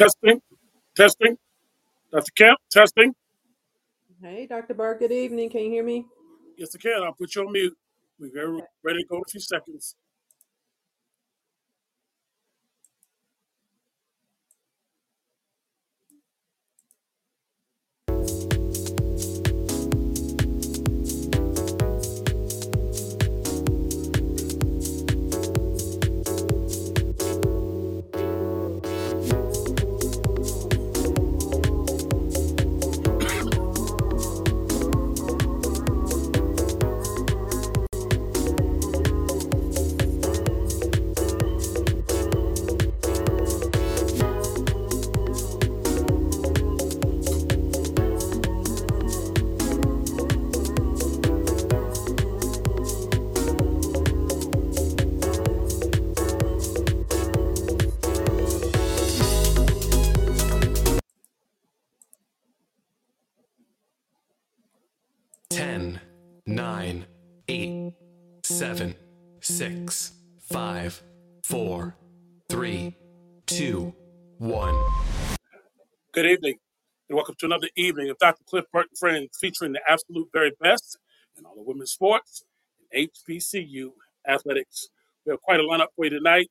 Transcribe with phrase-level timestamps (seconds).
[0.00, 0.40] Testing,
[0.96, 1.36] testing.
[2.10, 2.32] Dr.
[2.34, 3.14] Kemp, testing.
[4.22, 4.72] Hey, Dr.
[4.72, 5.50] Barr, good evening.
[5.50, 6.06] Can you hear me?
[6.56, 7.02] Yes, I can.
[7.02, 7.76] I'll put you on mute.
[8.18, 9.96] We're ready to go in a few seconds.
[68.60, 68.94] Seven,
[69.40, 71.02] six, five,
[71.42, 71.96] four,
[72.50, 72.94] three,
[73.46, 73.94] two,
[74.36, 74.78] one.
[76.12, 76.56] Good evening,
[77.08, 78.44] and welcome to another evening of Dr.
[78.44, 80.98] Cliff Burt and Friends featuring the absolute very best
[81.38, 82.44] in all the women's sports
[82.92, 83.92] and HBCU
[84.28, 84.90] athletics.
[85.24, 86.50] We have quite a lineup for you tonight.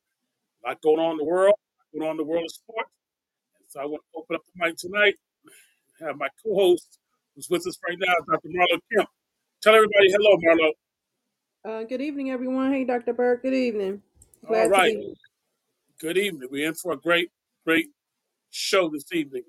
[0.65, 1.53] A lot going on in the world,
[1.93, 2.89] going on in the world of sports.
[3.59, 5.13] And so I want to open up the mic tonight
[5.99, 6.97] and have my co-host
[7.35, 8.49] who's with us right now, Dr.
[8.49, 9.09] Marlo Kemp.
[9.61, 10.71] Tell everybody hello, Marlo.
[11.65, 12.71] Uh, good evening, everyone.
[12.71, 13.11] Hey, Dr.
[13.11, 14.01] Barr, good evening.
[14.43, 14.95] All Glad to right.
[14.95, 15.13] be
[15.99, 16.47] Good evening.
[16.49, 17.31] We're in for a great,
[17.65, 17.89] great
[18.49, 19.43] show this evening.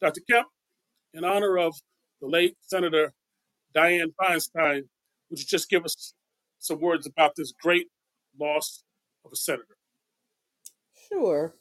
[0.00, 0.22] Dr.
[0.28, 0.46] Kemp,
[1.12, 1.74] in honor of
[2.22, 3.12] the late Senator
[3.76, 4.84] Dianne Feinstein,
[5.28, 6.14] would you just give us
[6.60, 7.88] some words about this great
[8.40, 8.82] loss
[9.26, 9.76] of a senator?
[11.08, 11.54] sure.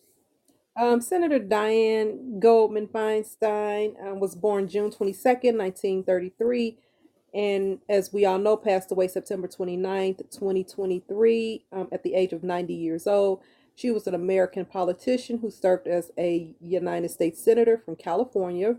[0.80, 6.78] Um, Senator Dianne Goldman Feinstein um, was born June 22nd, 1933,
[7.34, 12.44] and as we all know, passed away September 29th, 2023, um, at the age of
[12.44, 13.42] 90 years old.
[13.76, 18.78] She was an American politician who served as a United States Senator from California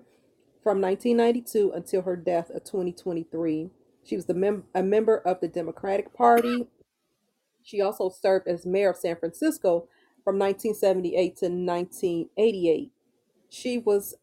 [0.63, 3.71] from 1992 until her death of 2023.
[4.05, 6.69] She was the mem- a member of the Democratic Party.
[7.63, 9.89] She also served as mayor of San Francisco
[10.23, 12.93] from 1978 to 1988.
[13.49, 14.15] She was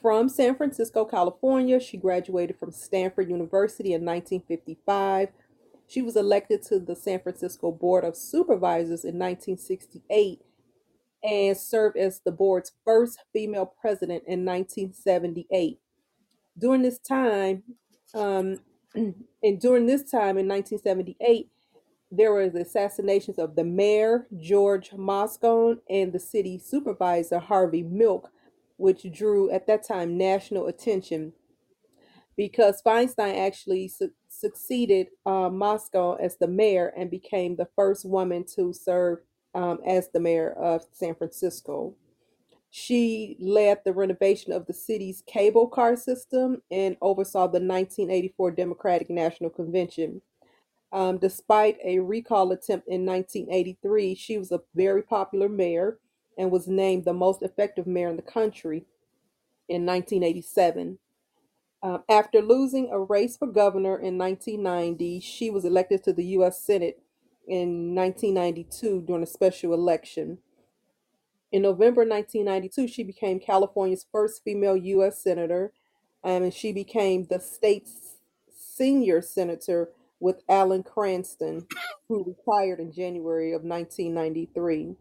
[0.00, 1.80] from San Francisco, California.
[1.80, 5.28] She graduated from Stanford University in 1955.
[5.86, 10.40] She was elected to the San Francisco Board of Supervisors in 1968
[11.22, 15.78] and served as the board's first female president in 1978.
[16.58, 17.62] During this time,
[18.14, 18.58] um,
[18.94, 21.48] and during this time in 1978,
[22.10, 28.30] there were the assassinations of the mayor, George Moscone, and the city supervisor, Harvey Milk,
[28.80, 31.32] which drew at that time national attention
[32.36, 38.44] because Feinstein actually su- succeeded uh, Moscone as the mayor and became the first woman
[38.56, 39.18] to serve
[39.54, 41.94] um, as the mayor of San Francisco.
[42.70, 49.10] She led the renovation of the city's cable car system and oversaw the 1984 Democratic
[49.10, 50.22] National Convention.
[50.92, 55.98] Um, despite a recall attempt in 1983, she was a very popular mayor
[56.38, 58.86] and was named the most effective mayor in the country
[59.68, 60.98] in 1987.
[61.82, 66.60] Um, after losing a race for governor in 1990, she was elected to the U.S.
[66.62, 67.02] Senate
[67.48, 70.38] in 1992 during a special election.
[71.52, 75.22] In November 1992, she became California's first female U.S.
[75.22, 75.72] Senator,
[76.22, 78.16] um, and she became the state's
[78.54, 81.66] senior senator with Alan Cranston,
[82.08, 84.96] who retired in January of 1993.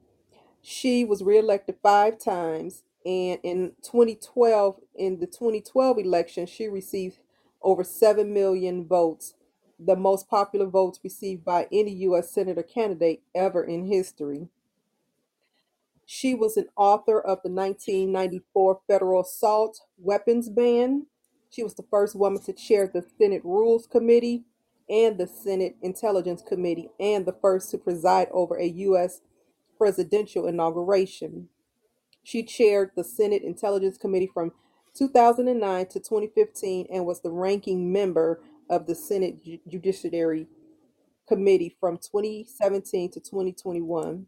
[0.71, 7.17] She was reelected five times, and in 2012, in the 2012 election, she received
[7.63, 9.33] over 7 million votes,
[9.79, 12.29] the most popular votes received by any U.S.
[12.29, 14.47] Senator candidate ever in history.
[16.05, 21.07] She was an author of the 1994 federal assault weapons ban.
[21.49, 24.43] She was the first woman to chair the Senate Rules Committee
[24.87, 29.21] and the Senate Intelligence Committee, and the first to preside over a U.S.
[29.79, 31.49] presidential inauguration.
[32.23, 34.53] She chaired the Senate Intelligence Committee from
[34.95, 40.47] 2009 to 2015 and was the ranking member of the Senate Ju- Judiciary
[41.27, 44.27] Committee from 2017 to 2021.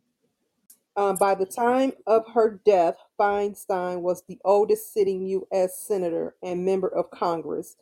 [0.96, 5.80] Um, by the time of her death, Feinstein was the oldest sitting U.S.
[5.88, 7.78] Senator and member of Congress.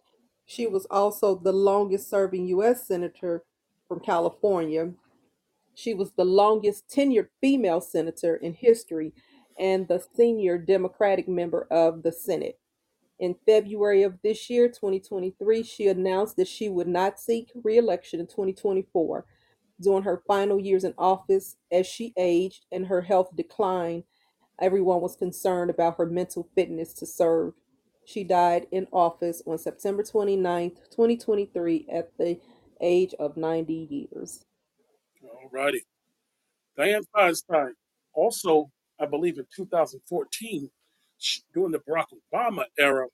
[0.45, 2.87] She was also the longest serving U.S.
[2.87, 3.43] Senator
[3.89, 4.91] from California.
[5.79, 9.13] She was the longest tenured female senator in history
[9.57, 12.59] and the senior Democratic member of the Senate.
[13.17, 18.19] In February of this year, 2023, she announced that she would not seek re election
[18.19, 19.25] in 2024.
[19.79, 24.03] During her final years in office, as she aged and her health declined,
[24.59, 27.53] everyone was concerned about her mental fitness to serve.
[28.03, 32.37] She died in office on September 29th, 2023, at the
[32.81, 34.43] age of 90 years.
[35.41, 35.81] All righty.
[36.77, 37.71] Dianne Feinstein,
[38.13, 40.69] also, I believe in 2014,
[41.17, 43.07] sh- during the Barack Obama era,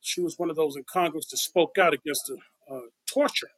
[0.00, 2.38] she was one of those in Congress that spoke out against the
[2.74, 3.50] uh, torture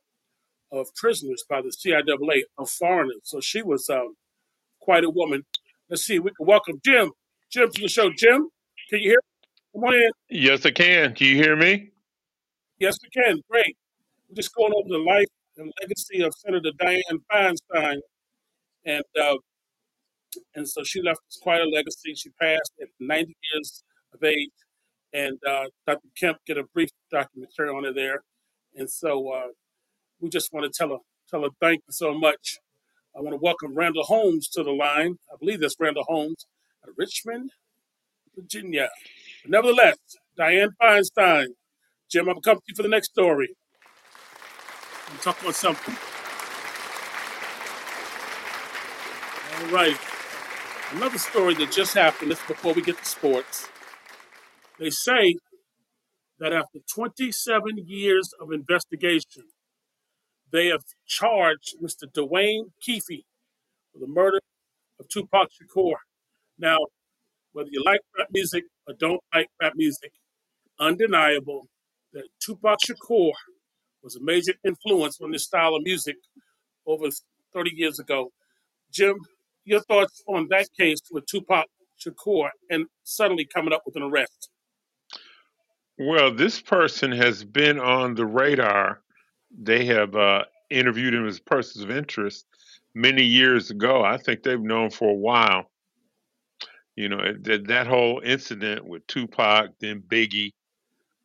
[0.72, 3.20] of prisoners by the CIAA of foreigners.
[3.24, 4.16] So she was um,
[4.80, 5.44] quite a woman.
[5.88, 7.12] Let's see, we can welcome Jim.
[7.50, 8.10] Jim to the show.
[8.16, 8.48] Jim,
[8.90, 9.20] can you hear?
[9.74, 10.10] Come on in.
[10.28, 11.14] Yes, I can.
[11.14, 11.90] Can you hear me?
[12.78, 13.40] Yes, we can.
[13.50, 13.76] Great.
[14.28, 15.26] We're just going over the life
[15.56, 17.98] and legacy of Senator Dianne Feinstein,
[18.84, 19.36] and uh,
[20.54, 22.14] and so she left us quite a legacy.
[22.14, 24.50] She passed at 90 years of age,
[25.12, 26.08] and uh, Dr.
[26.18, 28.22] Kemp did a brief documentary on her there,
[28.76, 29.48] and so uh,
[30.20, 30.98] we just want to tell her
[31.30, 32.58] tell her thank you so much.
[33.16, 35.16] I want to welcome Randall Holmes to the line.
[35.30, 36.46] I believe that's Randall Holmes
[36.86, 37.50] of Richmond,
[38.34, 38.88] Virginia.
[39.42, 39.98] But nevertheless,
[40.38, 41.48] Dianne Feinstein.
[42.10, 43.54] Jim, I'm coming to you for the next story.
[45.24, 45.96] I'm about something.
[49.56, 49.96] All right.
[50.92, 53.68] Another story that just happened, this is before we get to sports.
[54.78, 55.36] They say
[56.40, 59.44] that after 27 years of investigation,
[60.50, 62.12] they have charged Mr.
[62.12, 63.24] Duane Keefe
[63.92, 64.40] for the murder
[64.98, 65.94] of Tupac Shakur.
[66.58, 66.78] Now,
[67.52, 70.12] whether you like rap music or don't like rap music,
[70.80, 71.68] undeniable
[72.12, 73.30] that Tupac Shakur
[74.02, 76.16] was a major influence on this style of music
[76.86, 77.08] over
[77.54, 78.32] 30 years ago.
[78.90, 79.16] Jim,
[79.64, 81.66] your thoughts on that case with Tupac
[82.00, 84.50] Shakur and suddenly coming up with an arrest?
[85.98, 89.02] Well, this person has been on the radar.
[89.56, 92.46] They have uh, interviewed him as persons of interest
[92.94, 94.02] many years ago.
[94.02, 95.70] I think they've known for a while.
[96.96, 100.52] You know, that, that whole incident with Tupac, then Biggie,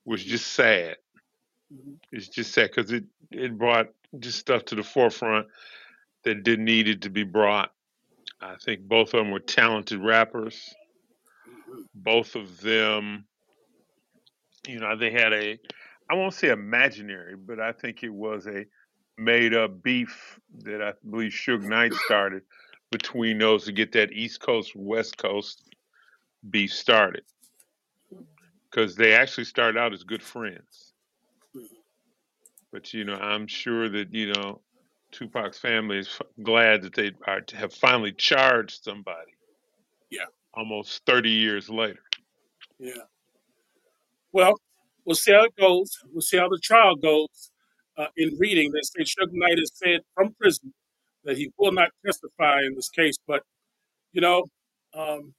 [0.05, 0.97] was just sad.
[2.11, 5.47] It's just sad because it, it brought just stuff to the forefront
[6.23, 7.71] that didn't need it to be brought.
[8.41, 10.73] I think both of them were talented rappers.
[11.47, 11.85] Mhm.
[11.93, 13.25] Both of them
[14.67, 15.59] you know, they had a,
[16.09, 18.65] I won't say imaginary, but I think it was a
[19.17, 22.43] made up beef that I believe Suge Knight started
[22.91, 25.63] between those to get that East Coast, West Coast
[26.49, 27.23] beef started.
[28.69, 30.86] Because they actually started out as good friends.
[32.71, 34.61] But, you know, I'm sure that, you know,
[35.11, 39.31] Tupac's family is f- glad that they are, have finally charged somebody
[40.09, 42.03] Yeah, almost 30 years later.
[42.79, 43.03] yeah.
[44.31, 44.55] Well,
[45.05, 45.97] we'll see how it goes.
[46.11, 47.51] We'll see how the trial goes.
[47.97, 50.73] Uh, in reading, they say Suge Knight has said from prison
[51.23, 53.15] that he will not testify in this case.
[53.27, 53.43] But,
[54.13, 54.45] you know,
[54.93, 55.33] um,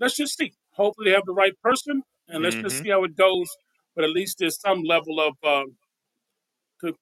[0.00, 0.54] let's just see.
[0.72, 3.48] Hopefully, they have the right person, and let's just hmm see how it goes.
[3.94, 5.76] But at least there's some level of um,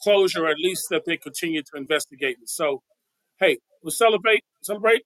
[0.02, 2.38] closure, or at least that they continue to investigate.
[2.38, 2.82] And so,
[3.40, 5.02] hey, we'll celebrate, celebrate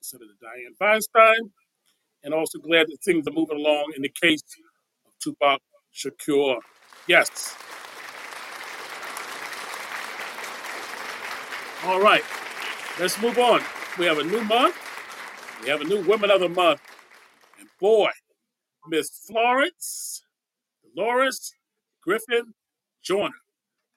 [0.00, 1.50] Senator Dianne Feinstein,
[2.22, 4.42] and also glad that things are moving along in the case
[5.06, 5.60] of Tupac
[5.94, 6.58] Shakur.
[7.06, 7.56] Yes.
[11.84, 12.24] All right.
[12.98, 13.62] Let's move on.
[13.98, 14.76] We have a new month.
[15.62, 16.80] We have a new Women of the Month.
[17.58, 18.10] And boy,
[18.88, 20.22] Miss Florence
[20.94, 21.52] Dolores
[22.02, 22.46] Griffith
[23.02, 23.30] Joyner,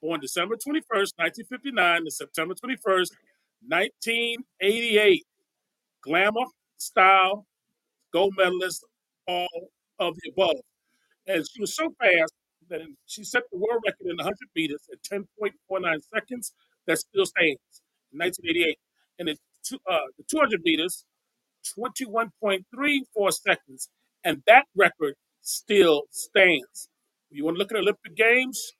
[0.02, 3.10] born December 21st, 1959 to September 21st,
[3.68, 5.24] 1988.
[6.02, 6.46] Glamour,
[6.78, 7.46] style,
[8.12, 8.84] gold medalist,
[9.28, 10.56] all of the above.
[11.28, 12.34] And she was so fast
[12.68, 16.52] that she set the world record in the 100 meters at 10.49 seconds.
[16.86, 17.60] That still stands
[18.12, 18.78] in 1988.
[19.20, 21.04] And the, two, uh, the 200 meters,
[21.78, 23.88] 21.34 seconds.
[24.24, 26.88] And that record still stands.
[27.30, 28.72] You want to look at Olympic Games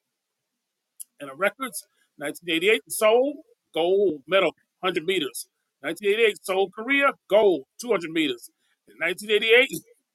[1.29, 1.87] and records?
[2.17, 3.43] 1988 Seoul,
[3.75, 5.49] gold medal, 100 meters.
[5.81, 8.51] 1988 Seoul, Korea, gold, 200 meters.
[8.89, 9.69] In 1988,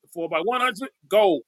[0.03, 1.43] the 4x100, gold.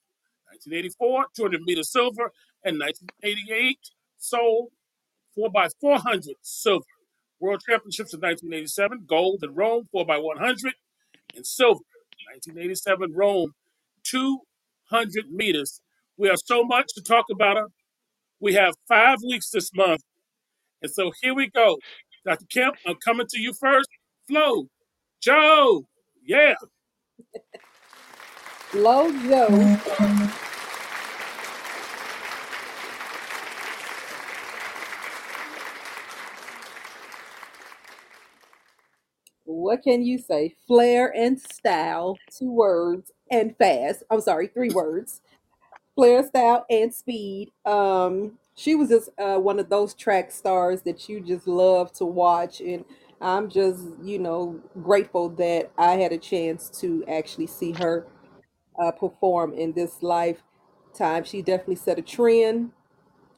[0.51, 2.31] 1984, 200 meters silver.
[2.63, 3.79] And 1988
[4.17, 4.71] Seoul,
[5.37, 6.85] 4x400, silver.
[7.39, 10.73] World Championships in 1987, gold in Rome, 4x100,
[11.35, 11.81] and silver.
[12.33, 13.53] 1987 Rome,
[14.03, 15.81] 200 meters.
[16.17, 17.67] We have so much to talk about her.
[18.41, 20.01] We have five weeks this month.
[20.81, 21.77] And so here we go.
[22.25, 22.45] Dr.
[22.51, 23.89] Kemp, I'm coming to you first.
[24.27, 24.67] Flo,
[25.21, 25.85] Joe,
[26.25, 26.55] yeah.
[28.59, 29.77] Flo Jo.
[39.45, 40.55] What can you say?
[40.67, 44.03] Flair and style, two words, and fast.
[44.11, 45.21] I'm sorry, three words.
[45.99, 47.51] Flair, style, and speed.
[47.65, 52.05] Um, she was just uh, one of those track stars that you just love to
[52.05, 52.85] watch, and
[53.19, 58.07] I'm just, you know, grateful that I had a chance to actually see her
[58.81, 61.25] uh, perform in this lifetime.
[61.25, 62.71] She definitely set a trend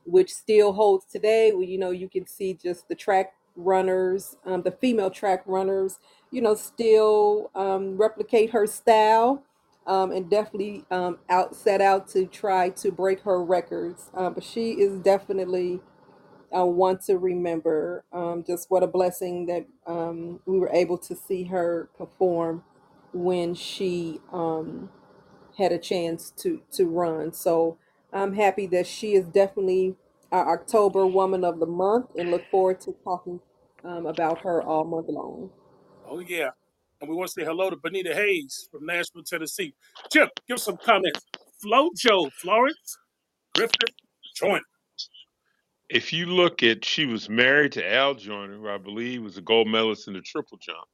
[0.06, 1.54] which still holds today.
[1.54, 6.00] Where, you know, you can see just the track runners, um, the female track runners,
[6.32, 9.43] you know, still um, replicate her style.
[9.88, 14.12] Um, and definitely um, out set out to try to break her records.
[14.13, 15.82] Um, but she is definitely
[16.56, 18.04] uh, one to remember.
[18.13, 22.63] Um, just what a blessing that um, we were able to see her perform
[23.13, 24.89] when she um,
[25.58, 27.34] had a chance to to run.
[27.34, 27.78] So
[28.13, 29.96] I'm happy that she is definitely
[30.32, 33.41] our October Woman of the Month, and look forward to talking
[33.84, 35.52] um, about her all month long.
[36.08, 36.52] Oh yeah.
[37.02, 39.74] And we want to say hello to Bonita Hayes from Nashville, Tennessee.
[40.12, 41.26] Jim, give some comments.
[41.60, 42.98] Flo Jo, Florence
[43.56, 43.96] Griffith
[44.36, 44.62] Joyner.
[45.90, 49.42] If you look at, she was married to Al Joyner, who I believe was a
[49.42, 50.88] gold medalist in the triple jump,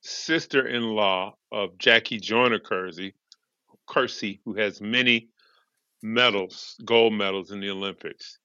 [0.00, 3.12] sister-in-law of Jackie Joyner Kersee,
[3.86, 5.28] Kersee, who has many
[6.02, 8.38] medals, gold medals in the Olympics.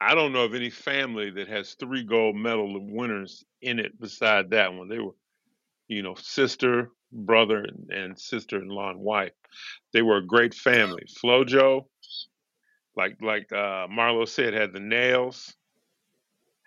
[0.00, 4.50] I don't know of any family that has three gold medal winners in it beside
[4.50, 4.88] that one.
[4.88, 5.14] They were,
[5.88, 9.32] you know, sister, brother, and, sister-in-law and wife.
[9.92, 11.02] They were a great family.
[11.22, 11.86] Flojo,
[12.96, 15.54] like like uh, Marlo said, had the nails,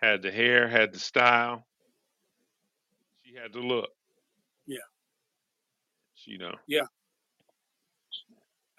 [0.02, 1.66] had the hair, had the style.
[3.24, 3.90] She had the look.
[4.66, 4.78] Yeah,
[6.26, 6.82] You know, yeah.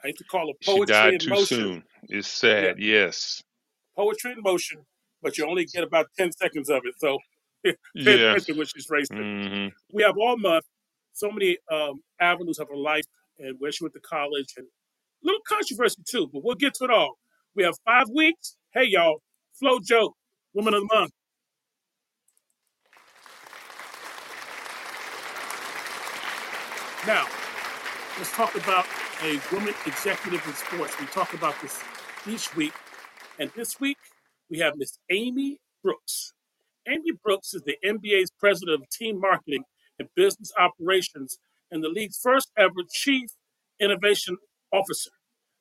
[0.02, 1.46] I hate to call it she poetry died in too motion.
[1.46, 1.84] soon.
[2.08, 2.78] It's Yeah, sad.
[2.80, 3.42] Yes.
[3.96, 4.84] poetry in motion,
[5.22, 6.94] but you only get about 10 seconds of it.
[6.98, 7.18] So
[7.64, 8.30] pay Yeah.
[8.30, 9.16] attention when she's racing.
[9.16, 10.64] hmm We have all month
[11.12, 13.04] so many um, avenues of her life
[13.38, 16.84] and where she went to college and a little controversy too, but we'll get to
[16.84, 17.18] it all.
[17.54, 18.56] We have five weeks.
[18.72, 19.22] Hey, y'all,
[19.58, 20.14] Flo Jo,
[20.54, 21.12] Woman of the Month.
[27.06, 27.26] Now,
[28.18, 28.86] let's talk about
[29.22, 30.98] a woman executive in sports.
[31.00, 31.80] We talk about this
[32.28, 32.72] each week.
[33.38, 33.96] And this week,
[34.50, 36.32] we have Miss Amy Brooks.
[36.88, 39.64] Amy Brooks is the NBA's president of team marketing
[39.98, 41.38] and business operations
[41.70, 43.30] and the league's first ever chief
[43.80, 44.36] innovation
[44.72, 45.10] officer.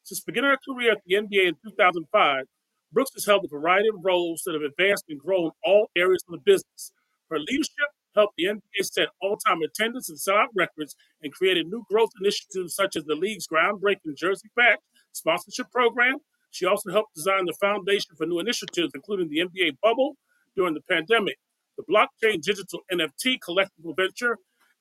[0.03, 2.45] Since beginning her career at the NBA in 2005,
[2.91, 6.33] Brooks has held a variety of roles that have advanced and grown all areas of
[6.33, 6.91] the business.
[7.29, 12.09] Her leadership helped the NBA set all-time attendance and sellout records and created new growth
[12.19, 14.79] initiatives such as the league's groundbreaking Jersey Patch
[15.13, 16.15] sponsorship program.
[16.49, 20.17] She also helped design the foundation for new initiatives, including the NBA bubble
[20.55, 21.37] during the pandemic,
[21.77, 24.37] the blockchain digital NFT collectible venture,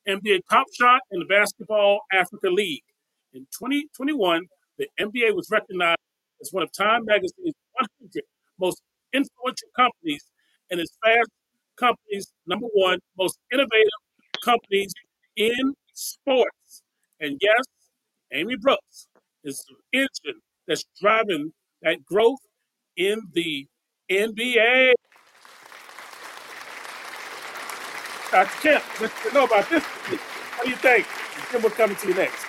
[0.07, 2.83] NBA Top Shot, and the Basketball Africa League.
[3.33, 4.41] In 2021,
[4.77, 5.99] the NBA was recognized
[6.41, 8.23] as one of Time Magazine's 100
[8.59, 8.81] most
[9.13, 10.25] influential companies
[10.69, 11.29] and as Fast
[11.77, 13.89] Company's number one most innovative
[14.43, 14.93] companies
[15.35, 16.83] in sports.
[17.19, 17.63] And yes,
[18.33, 19.07] Amy Brooks
[19.43, 22.39] is the engine that's driving that growth
[22.97, 23.67] in the
[24.09, 24.93] NBA.
[28.31, 28.51] Dr.
[28.61, 28.85] Kemp,
[29.25, 29.83] you know about this.
[29.83, 31.07] What do you think?
[31.51, 32.45] Jim, what's coming to you next?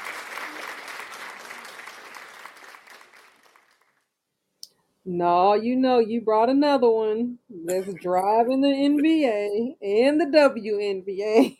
[5.05, 11.57] No, you know, you brought another one that's driving the NBA and the WNBA.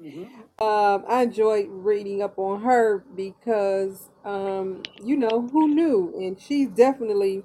[0.00, 0.24] hmm
[0.60, 6.14] um, I enjoyed reading up on her because, um, you know, who knew?
[6.16, 7.44] And she's definitely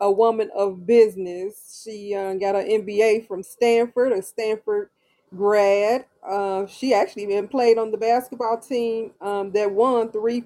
[0.00, 1.82] a woman of business.
[1.84, 4.90] She uh, got an MBA from Stanford, a Stanford
[5.34, 6.06] grad.
[6.28, 10.44] Uh, she actually even played on the basketball team um, that won three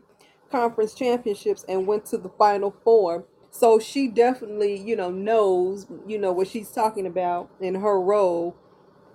[0.51, 3.25] conference championships and went to the Final Four.
[3.51, 8.57] So she definitely, you know, knows, you know, what she's talking about in her role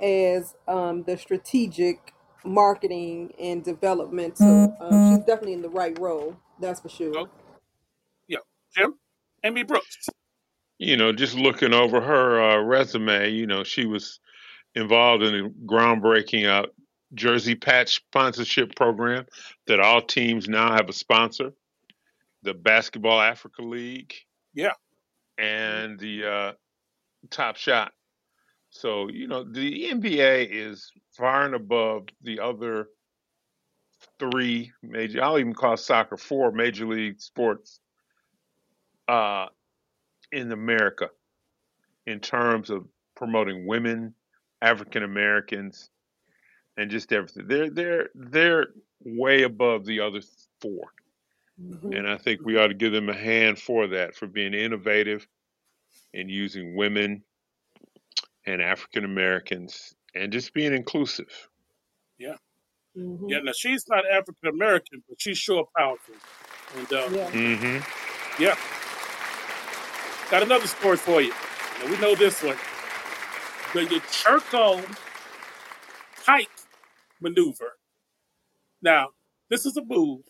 [0.02, 2.13] as um, the strategic
[2.45, 4.74] marketing and developmental.
[4.80, 6.38] Um, she's definitely in the right role.
[6.60, 7.30] That's for Oh, sure.
[8.28, 8.39] yeah.
[8.76, 8.95] Jim?
[9.43, 10.10] Amy Brooks.
[10.77, 14.19] You know, just looking over her uh, resume, you know, she was
[14.75, 16.67] involved in a groundbreaking uh,
[17.13, 19.25] Jersey Patch sponsorship program
[19.67, 21.53] that all teams now have a sponsor,
[22.43, 24.13] the Basketball Africa League,
[24.53, 24.73] Yeah.
[25.38, 26.51] and the uh,
[27.29, 27.93] Top Shot.
[28.69, 32.89] So, you know, the NBA is far and above the other
[34.19, 35.23] three major.
[35.23, 37.79] I'll even call soccer four major league sports
[39.07, 39.47] uh,
[40.31, 41.09] in America
[42.05, 42.85] in terms of
[43.15, 44.13] promoting women,
[44.61, 45.89] African Americans,
[46.77, 47.47] and just everything.
[47.47, 48.67] They're they're they're
[49.03, 50.21] way above the other
[50.61, 50.93] four,
[51.61, 51.97] Mhm.
[51.97, 55.27] and I think we ought to give them a hand for that for being innovative
[56.13, 57.23] and using women
[58.45, 61.49] and African Americans and just being inclusive.
[62.17, 62.38] Yeah.
[62.97, 63.29] Mhm.
[63.29, 63.39] Yeah.
[63.43, 66.15] Now she's not African American, but she's sure powerful.
[66.75, 67.31] And uh, Yeah.
[67.31, 68.41] Mm-hmm.
[68.43, 68.55] yeah,
[70.31, 71.33] got another story for you.
[71.83, 72.57] Now we know this one.
[73.73, 74.97] The Yurchenko
[76.25, 76.49] Pike
[77.21, 77.73] maneuver.
[78.81, 79.09] Now,
[79.49, 80.21] this is a move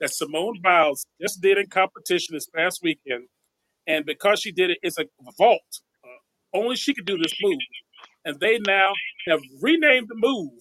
[0.00, 3.28] that Simone Biles just did in competition this past weekend.
[3.86, 5.06] And because she did it, it's a
[5.38, 5.80] vault.
[6.04, 7.58] Uh, only she could do this move.
[8.24, 8.92] And they now
[9.28, 10.52] have renamed the move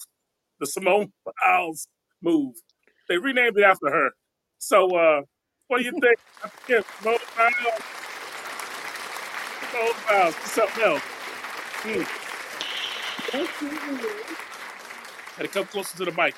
[0.59, 1.11] the Simone
[1.45, 1.87] Biles
[2.21, 2.55] move.
[3.07, 4.11] They renamed it after her.
[4.59, 5.21] So, uh,
[5.67, 6.85] what do you think?
[7.01, 7.98] Simone Biles.
[9.71, 10.35] Simone Biles.
[10.35, 11.01] Something else.
[11.71, 12.01] Hmm.
[12.01, 12.07] Is.
[15.37, 16.35] Gotta come closer to the mic.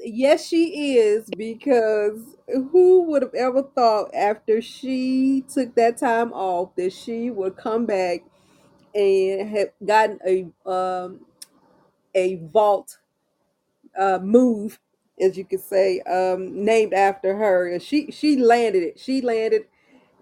[0.00, 6.74] Yes, she is because who would have ever thought after she took that time off
[6.76, 8.20] that she would come back
[8.94, 11.20] and have gotten a um,
[12.14, 12.98] a vault
[13.98, 14.80] uh, move,
[15.20, 17.78] as you could say, um, named after her.
[17.80, 19.00] She she landed it.
[19.00, 19.66] She landed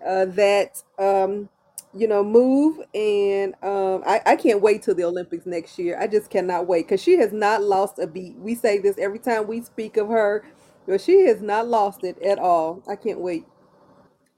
[0.04, 1.48] uh, that um,
[1.94, 5.98] you know move, and um, I I can't wait till the Olympics next year.
[6.00, 8.36] I just cannot wait because she has not lost a beat.
[8.38, 10.44] We say this every time we speak of her,
[10.86, 12.82] but she has not lost it at all.
[12.88, 13.44] I can't wait.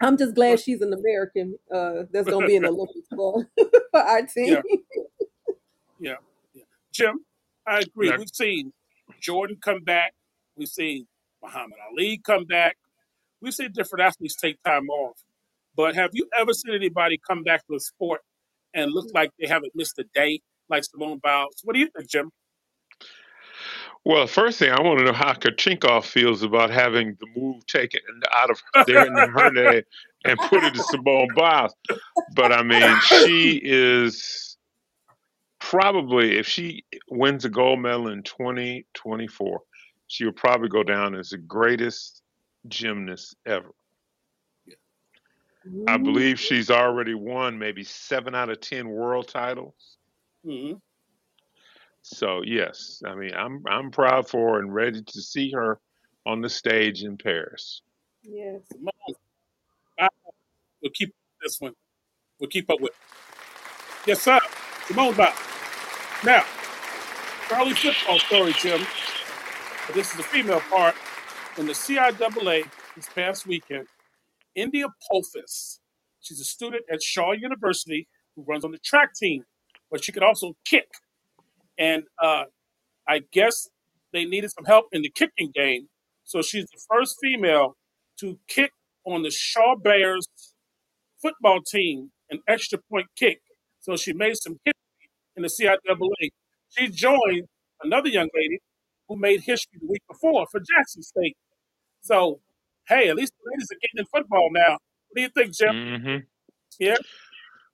[0.00, 1.56] I'm just glad she's an American.
[1.72, 3.46] Uh, that's gonna be in the Olympics for,
[3.90, 4.48] for our team.
[4.54, 4.62] Yeah.
[5.98, 6.16] Yeah.
[6.54, 6.64] yeah.
[6.92, 7.20] Jim,
[7.66, 8.08] I agree.
[8.08, 8.18] Yeah.
[8.18, 8.72] We've seen
[9.20, 10.12] Jordan come back.
[10.56, 11.06] We've seen
[11.42, 12.76] Muhammad Ali come back.
[13.40, 15.18] We've seen different athletes take time off.
[15.76, 18.20] But have you ever seen anybody come back to a sport
[18.74, 21.60] and look like they haven't missed a day, like Simone Biles?
[21.64, 22.30] What do you think, Jim?
[24.04, 28.00] Well, first thing I want to know how Kachinkov feels about having the move taken
[28.32, 29.82] out of there in her
[30.26, 31.74] and put it to Simone Biles.
[32.34, 34.58] But I mean, she is
[35.58, 39.60] probably if she wins a gold medal in 2024,
[40.06, 42.20] she will probably go down as the greatest
[42.68, 43.70] gymnast ever.
[45.86, 49.96] I believe she's already won maybe seven out of ten world titles.
[50.44, 50.72] hmm
[52.02, 55.80] So yes, I mean I'm I'm proud for her and ready to see her
[56.26, 57.82] on the stage in Paris.
[58.22, 58.60] Yes.
[58.72, 58.92] Simone
[59.98, 60.10] Biles
[60.82, 61.74] will keep this one.
[62.38, 62.96] We'll keep up with it.
[64.06, 64.40] Yes, sir.
[64.86, 65.34] Simone Biles.
[66.24, 66.44] Now,
[67.48, 68.80] Charlie football story, Jim.
[69.92, 70.94] This is the female part.
[71.58, 72.64] In the CIAA
[72.96, 73.86] this past weekend,
[74.54, 75.80] India Pulphus,
[76.20, 79.44] she's a student at Shaw University who runs on the track team,
[79.90, 80.88] but she could also kick.
[81.78, 82.44] And uh,
[83.08, 83.68] I guess
[84.12, 85.88] they needed some help in the kicking game.
[86.24, 87.76] So she's the first female
[88.20, 88.72] to kick
[89.04, 90.26] on the Shaw Bears
[91.20, 93.40] football team an extra point kick.
[93.80, 96.30] So she made some history in the CIAA.
[96.70, 97.48] She joined
[97.82, 98.58] another young lady
[99.08, 101.36] who made history the week before for Jackson State.
[102.00, 102.40] So,
[102.88, 104.72] hey, at least the ladies are getting in football now.
[105.08, 106.00] What do you think, Jim?
[106.02, 106.16] hmm
[106.78, 106.96] Yeah.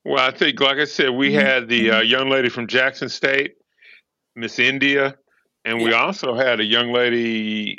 [0.05, 3.53] Well, I think, like I said, we had the uh, young lady from Jackson State,
[4.35, 5.17] Miss India,
[5.65, 6.03] and we Yeah.
[6.03, 7.77] also had a young lady,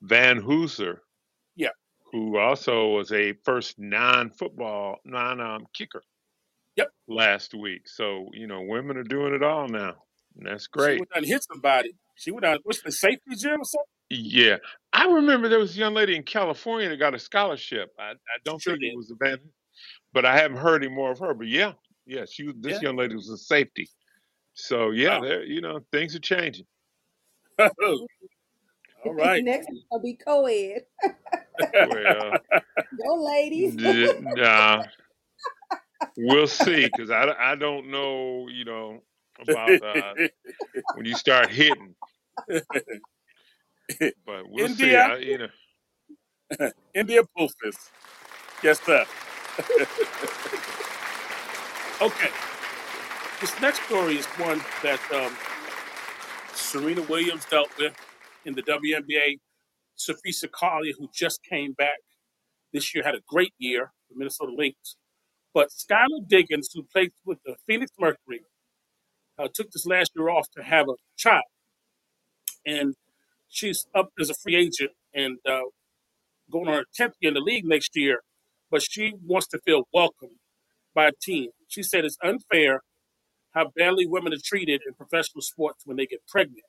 [0.00, 0.96] Van Hooser,
[1.54, 1.68] Yeah.
[2.12, 6.02] who also was a first non-football, non-um, kicker
[6.76, 6.88] Yep.
[7.08, 7.88] last week.
[7.88, 9.96] So you know, women are doing it all now.
[10.36, 10.98] And that's She great.
[10.98, 11.92] went down and hit somebody.
[12.16, 13.91] She went down, what's the safety, Jim, or something?
[14.14, 14.56] Yeah,
[14.92, 17.94] I remember there was a young lady in California that got a scholarship.
[17.98, 18.96] I, I don't Sure think it did.
[18.96, 19.38] was a Van,
[20.12, 21.32] but I haven't heard any more of her.
[21.32, 21.72] But yeah,
[22.04, 22.54] yeah, she was.
[22.60, 22.88] This Yeah.
[22.88, 23.88] young lady was a safety.
[24.52, 25.22] So yeah, Wow.
[25.22, 26.66] there, you know, things are changing.
[27.58, 29.42] All right.
[29.42, 30.84] Next is gonna be co-ed.
[31.86, 32.38] Well,
[33.02, 33.76] Go ladies.
[33.76, 34.84] d- nah,
[36.18, 39.02] we'll see because I, I don't know, you know,
[39.40, 40.14] about uh,
[40.92, 41.94] when you start hitting,
[44.26, 44.84] but we'll see.
[44.84, 45.48] India, I, you know,
[46.94, 47.90] India Pulphus.
[48.62, 49.04] Yes, sir.
[52.00, 52.30] okay.
[53.40, 55.36] This next story is one that um,
[56.54, 57.94] Serena Williams dealt with
[58.44, 59.38] in the WNBA.
[59.96, 61.98] Sophie Sakali, who just came back
[62.72, 64.96] this year, had a great year for Minnesota Lynx.
[65.54, 68.44] But Skylar Diggins, who played with the Phoenix Mercury,
[69.38, 71.44] uh, took this last year off to have a child.
[72.64, 72.94] And
[73.52, 75.60] she's up as a free agent and uh,
[76.50, 78.20] going on her 10th year in the league next year,
[78.70, 80.40] but she wants to feel welcome
[80.94, 81.50] by a team.
[81.68, 82.80] She said it's unfair
[83.54, 86.64] how badly women are treated in professional sports when they get pregnant.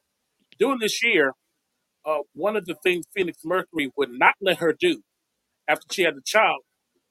[0.60, 1.34] During this year,
[2.06, 5.02] uh, one of the things Phoenix Mercury would not let her do
[5.68, 6.62] after she had the child,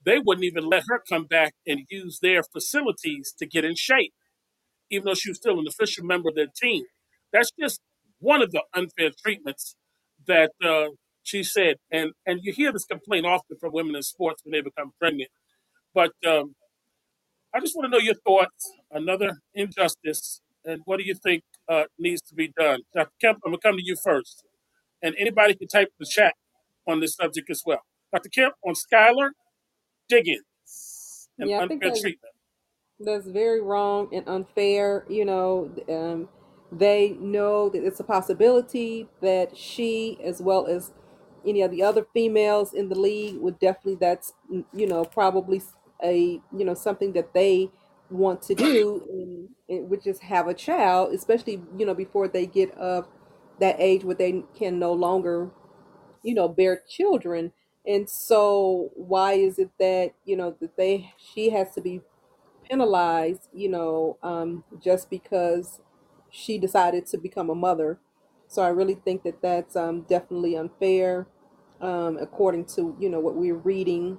[0.04, 4.12] they wouldn't even let her come back and use their facilities to get in shape,
[4.90, 6.84] even though she was still an official member of their team.
[7.32, 7.80] That's just
[8.22, 9.76] one of the unfair treatments
[10.28, 10.86] that uh,
[11.24, 11.76] she said.
[11.92, 15.30] And and you hear this complaint often from women in sports when they become pregnant.
[15.94, 16.54] But um,
[17.54, 18.72] I just want to know your thoughts.
[18.92, 22.80] Another injustice, and what do you think uh, needs to be done?
[22.94, 23.10] Dr.
[23.20, 24.44] Kemp, I'm gonna come to you first,
[25.02, 26.34] and anybody can type in the chat
[26.88, 27.80] on this subject as well.
[28.12, 28.30] Dr.
[28.30, 29.30] Kemp on Skylar
[30.08, 32.34] Diggins and Yeah, unfair that treatment.
[33.00, 35.04] That's very wrong and unfair.
[35.08, 36.28] You know, um,
[36.72, 40.92] they know that it's a possibility that she, as well as
[41.46, 44.34] any of the other females in the league, would definitely, that's,
[44.72, 45.62] you know, probably
[46.02, 47.70] a, you know, something that they
[48.10, 52.70] want to do, and which is have a child, especially, you know, before they get
[52.78, 53.08] of
[53.60, 55.50] that age where they can no longer,
[56.22, 57.52] you know, bear children.
[57.86, 62.00] And so, why is it that, you know, that they, she has to be
[62.68, 65.80] penalized, you know, um, just because
[66.32, 68.00] she decided to become a mother.
[68.48, 71.28] So I really think that that's um, definitely unfair,
[71.80, 74.18] um, according to you know what we're reading,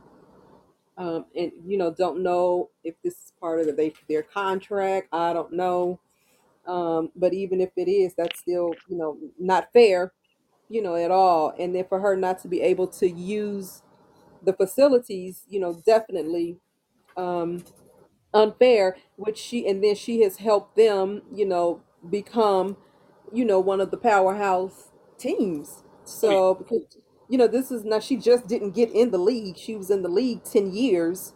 [0.97, 5.10] um, and you know don't know if this is part of the, their contract.
[5.12, 5.99] I don't know,
[6.67, 10.13] um, but even if it is, that's still you know not fair,
[10.69, 11.54] you know, at all.
[11.60, 13.84] And then for her not to be able to use
[14.43, 16.58] the facilities, you know, definitely.
[17.17, 17.63] Um,
[18.34, 22.78] unfair which she and then she has helped them you know become
[23.32, 25.84] you know one of the powerhouse teams.
[26.04, 26.98] So because
[27.30, 29.58] you know this is not she just didn't get in the league.
[29.58, 31.34] She was in the league 10 years.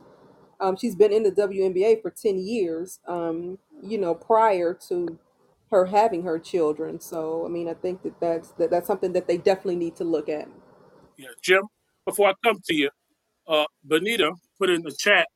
[0.60, 5.20] Um she's been in the WNBA for 10 years um you know prior to
[5.72, 7.00] her having her children.
[7.00, 10.04] So i mean i think that that's that, that's something that they definitely need to
[10.04, 10.48] look at.
[11.18, 11.30] Yeah.
[11.42, 11.64] Jim,
[12.06, 12.90] before I come to you,
[13.48, 15.28] uh, Benita put in the chat,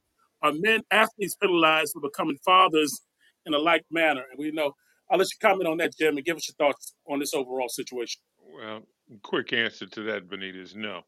[0.42, 3.02] are men athletes penalized for becoming fathers
[3.46, 4.24] in a like manner?
[4.30, 4.74] And we know,
[5.12, 7.70] I'll let you comment on that, Jim, and give us your thoughts on this overall
[7.70, 8.22] situation.
[8.40, 8.84] Well,
[9.24, 11.02] quick answer to that, Benita, is no.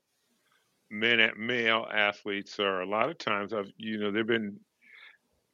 [0.92, 4.60] Men at male athletes are a lot of times I've you know they've been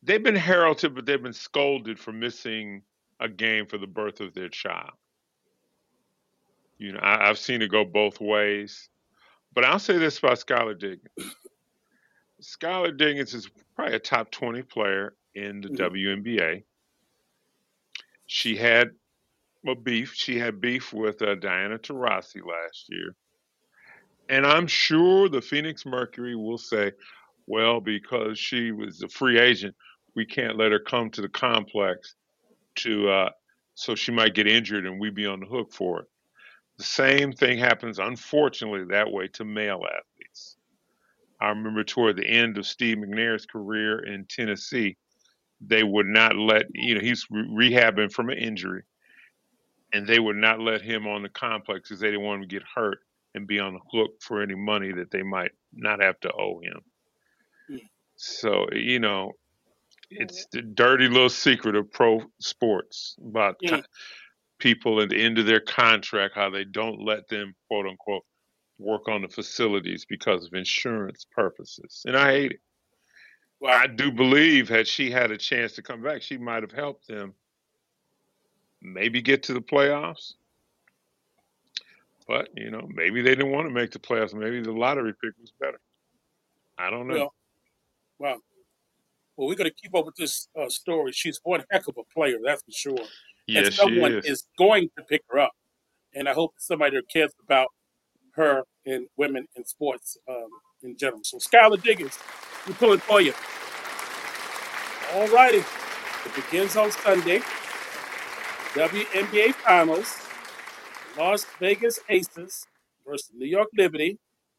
[0.04, 2.84] they've been heralded, but they've been scolded for missing
[3.20, 4.92] a game for the birth of their child.
[6.80, 8.90] You know, I, I've seen it go both ways.
[9.54, 11.02] But I'll say this about Skylar Diggins.
[12.42, 16.64] Skylar Diggins is probably a top 20 player in the hmm WNBA.
[18.32, 18.92] She had
[19.68, 20.14] a beef.
[20.14, 23.16] She had beef with uh, Diana Taurasi last year.
[24.30, 26.92] And I'm sure the Phoenix Mercury will say,
[27.48, 29.76] well, because she was a free agent,
[30.16, 32.14] we can't let her come to the complex
[32.76, 33.30] to uh,
[33.74, 36.08] so she might get injured and we'd be on the hook for it.
[36.78, 40.58] The same thing happens, unfortunately, that way to male athletes.
[41.42, 44.98] I remember toward the end of Steve McNair's career in Tennessee,
[45.62, 48.84] they would not let, you know, he's re- rehabbing from an injury,
[49.94, 52.56] and they would not let him on the complex because they didn't want him to
[52.56, 53.00] get hurt
[53.36, 56.60] and be on the hook for any money that they might not have to owe
[56.62, 56.82] him.
[58.16, 59.34] So, you know,
[60.10, 63.84] it's the dirty little secret of pro sports about co-
[64.60, 68.24] people at the end of their contract, how they don't let them, quote unquote,
[68.78, 72.04] work on the facilities because of insurance purposes.
[72.06, 72.60] And I hate it.
[73.60, 73.72] Wow.
[73.72, 77.08] I do believe had she had a chance to come back, she might have helped
[77.08, 77.34] them
[78.82, 80.34] maybe get to the playoffs.
[82.28, 84.34] But, you know, maybe they didn't want to make the playoffs.
[84.34, 85.80] Maybe the lottery pick was better.
[86.78, 87.16] I don't know.
[87.16, 87.34] Well,
[88.20, 88.38] wow.
[89.36, 91.12] Well, we're going to keep up with this uh, story.
[91.12, 93.00] She's one heck of a player, that's for sure.
[93.00, 93.08] And
[93.48, 94.26] Yes, she someone is.
[94.26, 95.54] is going to pick her up.
[96.14, 97.68] And I hope somebody cares about
[98.36, 100.50] her and women in sports um,
[100.84, 101.22] in general.
[101.24, 102.18] So, Skylar Diggins,
[102.68, 103.34] we're pulling for you.
[105.14, 105.60] All righty.
[105.60, 107.40] It begins on Sunday.
[108.74, 110.16] WNBA Finals.
[111.18, 112.68] Las Vegas Aces
[113.06, 114.18] versus New York Liberty.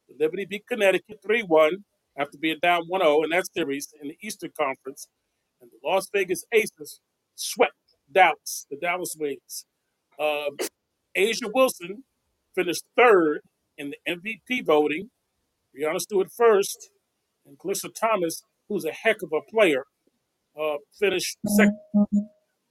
[0.09, 1.85] The Liberty beat Connecticut 3 1
[2.19, 5.09] after being down 1 0 in that series in the Eastern Conference.
[5.61, 7.01] And the Las Vegas Aces
[7.37, 7.75] swept
[8.13, 9.65] Dallas, the Dallas Wings.
[10.19, 10.57] Um,
[11.17, 12.05] A'ja Wilson
[12.55, 13.41] finished third
[13.79, 15.11] in the MVP voting.
[15.77, 16.91] Breanna Stewart first,
[17.47, 19.85] and Calissa Thomas, who's a heck of a player,
[20.61, 21.79] uh, finished second.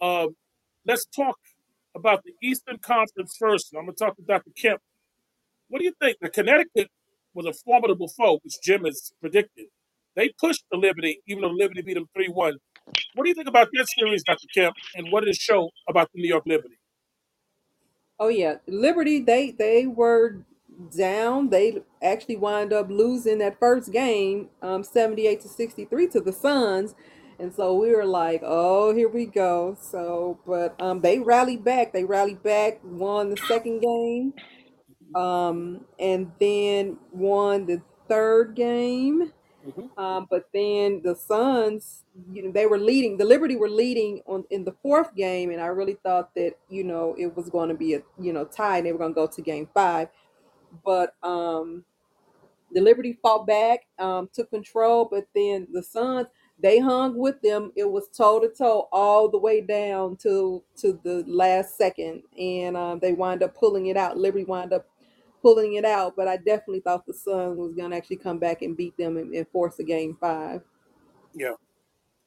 [0.02, 0.28] Uh,
[0.86, 1.38] let's talk
[1.96, 3.70] about the Eastern Conference first.
[3.72, 4.52] And I'm going to talk to Dr.
[4.62, 4.82] Kemp.
[5.70, 6.18] What do you think?
[6.22, 6.90] The Connecticut
[7.34, 9.68] was a formidable foe, which Jim has predicted.
[10.16, 12.54] They pushed the Liberty, even though Liberty beat them 3 1.
[13.16, 14.48] What do you think about that series, Dr.
[14.56, 16.76] Kemp, and what did it show about the New York Liberty?
[18.20, 19.22] Oh yeah, Liberty.
[19.22, 20.46] They they were
[20.96, 21.50] down.
[21.50, 26.96] They actually wind up losing that first game, um, seventy-eight to sixty-three to the Suns,
[27.40, 29.78] and so we were like, oh, here we go.
[29.80, 31.94] So, but um, they rallied back.
[31.94, 34.34] They rallied back, won the second game,
[35.16, 39.32] um, and then won the third game.
[39.64, 43.18] hmm Um, but then the Suns, you know, they were leading.
[43.18, 46.84] The Liberty were leading on in the fourth game, and I really thought that you
[46.84, 49.16] know it was going to be a you know tie, and they were going to
[49.16, 50.10] go to game five.
[50.84, 51.84] But um,
[52.72, 56.28] the Liberty fought back, um, took control, but then the Suns
[56.62, 57.72] they hung with them.
[57.76, 62.76] It was toe to toe all the way down to to the last second, and
[62.76, 64.18] um, they wind up pulling it out.
[64.18, 64.88] Liberty wind up
[65.42, 68.62] pulling it out, but I definitely thought the Suns was going to actually come back
[68.62, 70.62] and beat them and, and force a game five.
[71.34, 71.54] Yeah.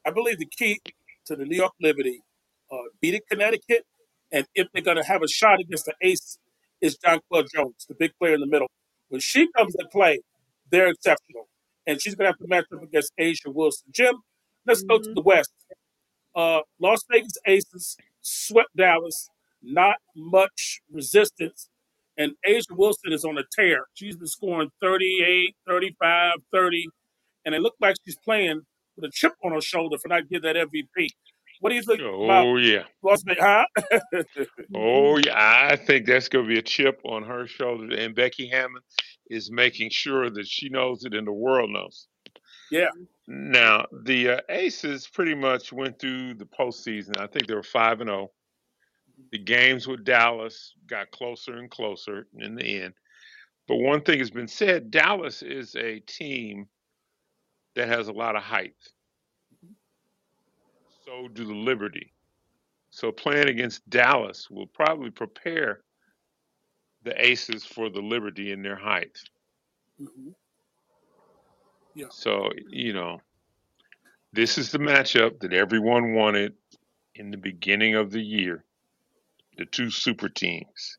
[0.05, 0.80] I believe the key
[1.26, 2.22] to the New York Liberty
[2.70, 3.84] uh, beating Connecticut,
[4.32, 6.38] and if they're going to have a shot against the ace,
[6.83, 8.68] is John Claude Jones, the big player in the middle.
[9.11, 10.20] When she comes to play,
[10.70, 11.49] they're exceptional.
[11.87, 13.89] And she's going to have to match up against A'ja Wilson.
[13.93, 14.16] Jim,
[14.66, 15.53] let's go to hmm the West.
[16.37, 19.30] Uh, Las Vegas Aces swept Dallas,
[19.62, 21.70] not much resistance.
[22.18, 23.87] And A'ja Wilson is on a tear.
[23.95, 26.89] She's been scoring 38, 35, 30
[27.47, 28.62] and it looked like she's playing
[28.97, 31.09] with a chip on her shoulder for not getting that MVP.
[31.63, 33.45] What do you think about Oh yeah, Las Vegas?
[33.45, 33.67] Huh?
[34.75, 35.69] oh yeah.
[35.71, 38.83] I think that's gonna be a chip on her shoulder, and Becky Hammon
[39.31, 42.09] is making sure that she knows it and the world knows.
[42.73, 42.89] yeah.
[43.29, 47.17] Now the uh, Aces pretty much went through the postseason.
[47.19, 48.33] I think they were five and zero.
[49.31, 52.95] The games with Dallas got closer and closer in the end.
[53.69, 56.67] But one thing has been said: Dallas is a team
[57.77, 58.75] that has a lot of height.
[61.13, 62.11] So do the Liberty.
[62.91, 65.81] So playing against Dallas will probably prepare
[67.05, 69.19] the Aces for the Liberty in their height.
[69.99, 70.31] hmm
[71.95, 72.07] Yeah.
[72.11, 73.21] So, you know,
[74.33, 76.55] this is the matchup that everyone wanted
[77.15, 78.65] in the beginning of the year
[79.59, 80.97] the two super teams.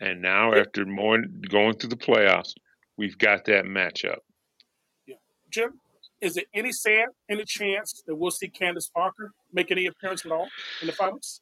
[0.00, 0.60] And now, Yeah.
[0.60, 1.18] after more
[1.50, 2.54] going through the playoffs,
[2.96, 4.20] we've got that matchup.
[5.06, 5.16] Yeah.
[5.50, 5.78] Jim,
[6.24, 10.32] is there any chance, any chance that we'll see Candace Parker make any appearance at
[10.32, 10.48] all
[10.80, 11.40] in the finals?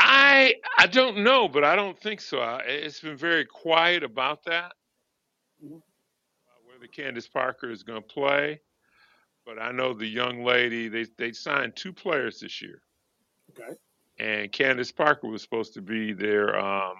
[0.00, 2.40] I I don't know, but I don't think so.
[2.40, 4.72] I, it's been very quiet about that.
[5.64, 5.80] Mhm.
[6.66, 8.60] Whether Candace Parker is going to play,
[9.46, 12.82] but I know the young lady they they signed two players this year,
[13.50, 13.72] Okay.
[14.18, 16.96] and Candace Parker was supposed to be their um,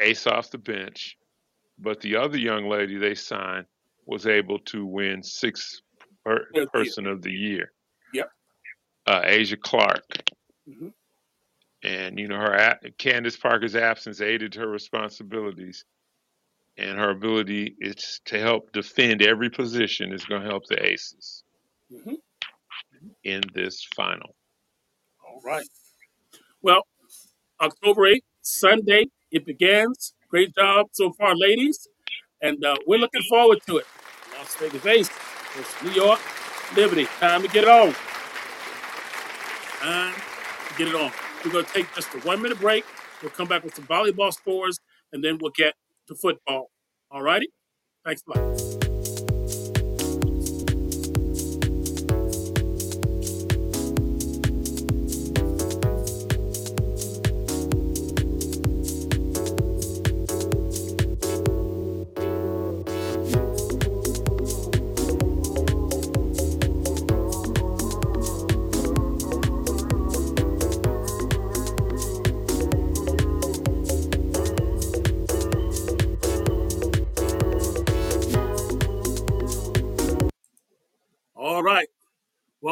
[0.00, 1.16] ace off the bench,
[1.78, 3.66] but the other young lady they signed
[4.08, 5.82] was able to win six
[6.24, 6.68] per, Player of the year.
[6.72, 7.72] person of the year,
[8.14, 8.30] Yep.
[9.06, 10.04] uh, Asia Clark.
[10.66, 10.88] hmm
[11.82, 15.84] And you know her Candace Parker's absence aided her responsibilities,
[16.78, 21.44] and her ability is to help defend every position is going to help the Aces
[21.90, 22.14] hmm
[23.24, 24.34] in this final.
[25.26, 25.68] All right.
[26.62, 26.82] Well,
[27.60, 30.14] October 8th, Sunday, it begins.
[30.30, 31.86] Great job so far, ladies.
[32.42, 33.86] And uh, we're looking forward to it.
[34.36, 35.12] Las Vegas Aces
[35.54, 36.20] versus New York
[36.76, 37.06] Liberty.
[37.18, 37.94] Time to get it on.
[39.80, 40.14] Time
[40.68, 41.10] to get it on.
[41.44, 42.84] We're going to take just a one minute break.
[43.22, 44.78] We'll come back with some volleyball scores,
[45.12, 45.74] and then we'll get
[46.08, 46.70] to football.
[47.10, 47.48] All righty?
[48.04, 48.77] Thanks a lot.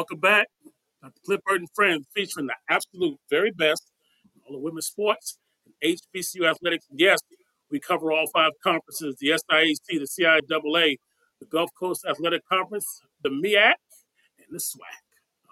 [0.09, 0.47] Welcome back.
[1.01, 1.19] Dr.
[1.25, 3.91] Cliff Burt and Friends featuring the absolute very best
[4.33, 6.85] in all the women's sports and HBCU athletics.
[6.93, 7.19] Yes,
[7.69, 10.95] we cover all five conferences the SIAC, the CIAA,
[11.41, 13.73] the Gulf Coast Athletic Conference, the MEAC,
[14.37, 14.79] and the SWAC.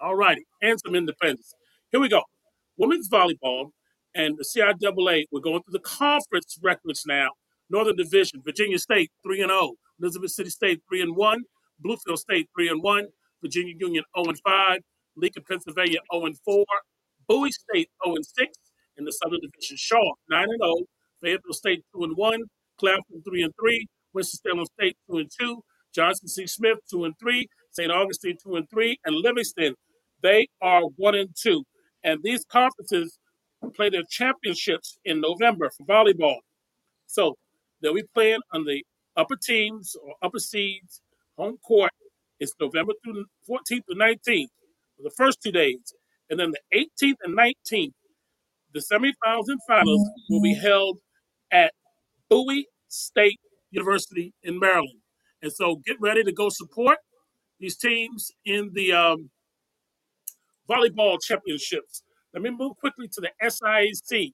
[0.01, 0.47] All righty.
[0.62, 1.53] And some independents.
[1.91, 2.22] Here we go.
[2.78, 3.72] Women's volleyball
[4.16, 7.32] and the CIAA, we're going through the conference records now.
[7.70, 11.43] Northern Division, Virginia State 3 and 0, Elizabeth City State 3 and 1,
[11.86, 13.08] Bluefield State 3 and 1,
[13.46, 14.80] Virginia Union 0 and 5,
[15.18, 16.66] Lincoln, Pennsylvania 0 and 4,
[17.28, 18.58] Bowie State 0 and 6,
[18.98, 20.76] In the Southern Division, Shaw nine and zero,
[21.22, 22.41] Fayetteville State two and one,
[22.80, 25.62] Claflin three and three, Winston-Salem State two and two,
[25.93, 26.48] Johnson C.
[26.48, 27.91] Smith two and three, St.
[27.91, 29.76] Augustine two and three, and Livingstone
[30.22, 31.64] they are one and two.
[32.04, 33.20] And these conferences
[33.76, 36.38] play their championships in November for volleyball.
[37.06, 37.36] So
[37.82, 38.84] they'll be playing on the
[39.16, 41.02] upper teams or upper seeds
[41.38, 41.91] home court.
[42.40, 44.48] It's November through 14th to 19th
[44.98, 45.94] for the first two days.
[46.30, 47.94] And then the 18th and 19th,
[48.74, 51.00] the semifinals and finals will be held
[51.52, 51.72] at
[52.30, 53.40] Bowie State
[53.72, 55.00] University in Maryland.
[55.42, 56.98] And so get ready to go support
[57.60, 59.30] these teams in the um,
[60.70, 62.04] volleyball championships.
[62.34, 64.34] Let me move quickly to the SIAC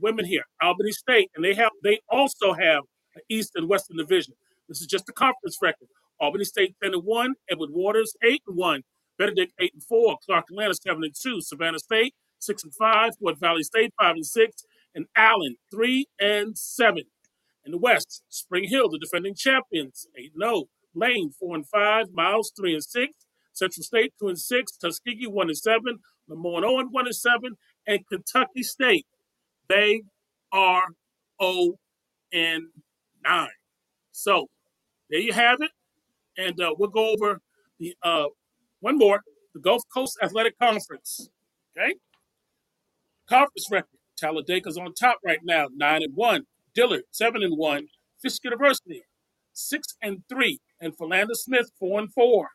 [0.00, 2.82] women here, Albany State, and they have they also have
[3.14, 4.34] an East and Western division.
[4.68, 5.88] This is just a conference record.
[6.20, 8.82] Albany State ten and one, Edward Waters eight and one,
[9.18, 13.38] Benedict eight and four, Clark Atlanta seven and two, Savannah State six and five, Fort
[13.38, 17.04] Valley State five and six, and Allen three and seven.
[17.64, 20.64] In the West, Spring Hill, the defending champions, eight and zero.
[20.94, 23.14] Lane four and five, Miles three and six,
[23.52, 25.98] Central State two and six, Tuskegee one and seven,
[26.28, 27.56] Lemoyne Owen one and seven,
[27.86, 29.06] and Kentucky State
[29.68, 30.02] they
[30.52, 30.84] are
[31.42, 31.74] 0
[32.32, 32.64] and
[33.24, 33.48] 9.
[34.12, 34.48] So
[35.10, 35.70] there you have it.
[36.36, 37.40] And uh, we'll go over
[37.78, 38.26] the uh,
[38.80, 39.20] one more
[39.54, 41.28] the Gulf Coast Athletic Conference.
[41.76, 41.94] Okay.
[43.28, 43.88] Conference record.
[44.20, 46.44] Talladega's on top right now, 9 and 1.
[46.74, 47.86] Dillard, 7 and 1.
[48.22, 49.02] Fisk University,
[49.52, 50.58] 6 and 3.
[50.80, 52.48] And Philander Smith, 4 and 4.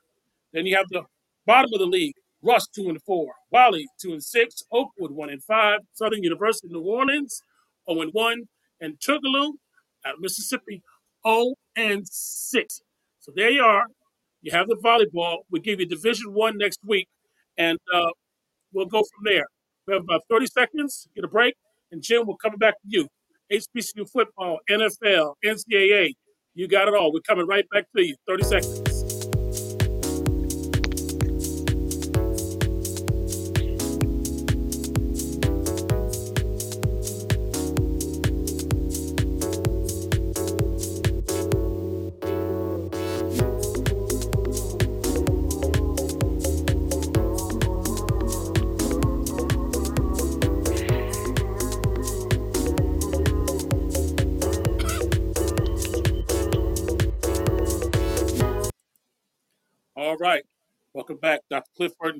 [0.53, 1.03] Then you have the
[1.45, 2.15] bottom of the league.
[2.41, 6.81] Rust two and four, Wiley two and six, Oakwood one and five, Southern University New
[6.81, 7.43] Orleans
[7.89, 8.43] zero and one,
[8.79, 9.53] and Tougaloo
[10.05, 10.81] out of Mississippi
[11.27, 12.81] zero and six.
[13.29, 13.85] So there you are.
[14.41, 15.39] You have the volleyball.
[15.51, 17.07] We give you Division One next week,
[17.59, 18.09] and uh,
[18.73, 19.45] we'll go from there.
[19.85, 21.07] We have about thirty seconds.
[21.13, 21.53] Get a break,
[21.91, 23.07] and Jim, we're coming back to you.
[23.51, 26.13] HBCU football, NFL, NCAA.
[26.55, 27.13] You got it all.
[27.13, 28.15] We're coming right back to you.
[28.27, 28.88] Thirty seconds.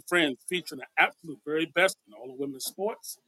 [0.10, 3.20] Friends, featuring the absolute very best in all of women's sports,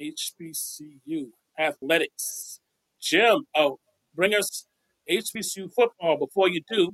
[0.00, 2.58] HBCU athletics.
[3.00, 3.78] Jim, oh,
[4.16, 4.66] bring us
[5.08, 6.16] HBCU football.
[6.18, 6.90] Before you do,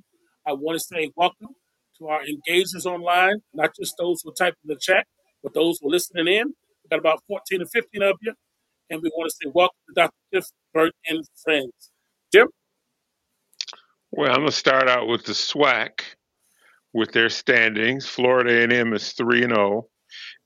[0.46, 1.54] I want to say welcome
[1.98, 5.06] to our engagers online, not just those who type in the chat,
[5.42, 6.48] but those who are listening in.
[6.82, 8.34] We've got about 14 or 15 of you,
[8.90, 10.12] and we want to say welcome to Dr.
[10.74, 11.90] Clifford and Friends.
[12.30, 12.48] Jim?
[14.10, 16.02] Well, I'm gonna start out with the SWAC
[16.94, 18.06] with their standings.
[18.06, 19.88] Florida A&M is three and zero.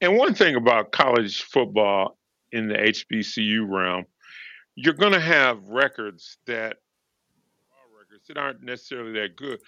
[0.00, 2.18] And one thing about college football
[2.50, 4.06] in the HBCU realm,
[4.74, 6.78] you're going to have records that
[7.96, 9.60] records that aren't necessarily that good,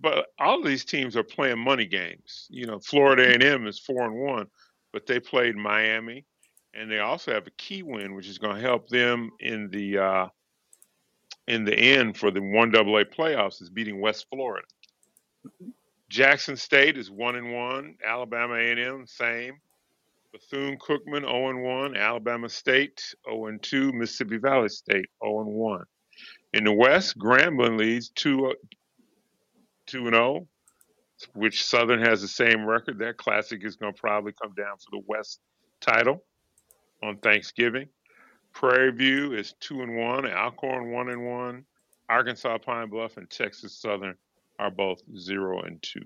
[0.00, 2.46] but all these teams are playing money games.
[2.50, 4.46] You know, Florida A&M is four and one,
[4.92, 6.26] but they played Miami,
[6.74, 9.98] and they also have a key win, which is going to help them in the
[9.98, 10.26] uh,
[11.48, 14.66] in the end for the one AA playoffs is beating West Florida.
[16.08, 17.96] Jackson State is one and one.
[18.04, 19.60] Alabama A&M same.
[20.32, 21.96] Bethune Cookman 0 and 1.
[21.96, 23.92] Alabama State 0 and 2.
[23.92, 25.84] Mississippi Valley State 0 and 1.
[26.52, 28.52] In the West, Grambling leads 2 uh,
[29.86, 30.48] 2 and 0,
[31.34, 32.98] which Southern has the same record.
[32.98, 35.40] That classic is going to probably come down for the West
[35.80, 36.24] title
[37.02, 37.88] on Thanksgiving.
[38.52, 40.30] Prairie View is 2 and 1.
[40.30, 41.64] Alcorn 1 and 1.
[42.08, 44.14] Arkansas Pine Bluff and Texas Southern
[44.58, 46.00] are both 0 and 2.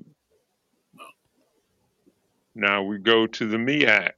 [2.55, 4.12] Now we go to the MEAC.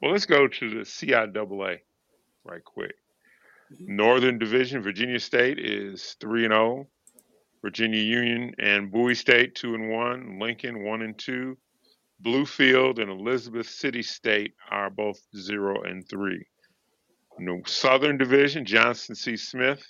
[0.00, 1.78] Well, let's go to the CIAA
[2.44, 2.94] right quick.
[3.72, 3.96] Mm-hmm.
[3.96, 6.88] Northern Division, Virginia State is 3 and 0.
[7.62, 10.38] Virginia Union and Bowie State 2 and 1.
[10.40, 11.56] Lincoln 1 and 2.
[12.24, 16.44] Bluefield and Elizabeth City State are both 0 and 3.
[17.38, 19.36] In the Southern Division, Johnson C.
[19.36, 19.84] Smith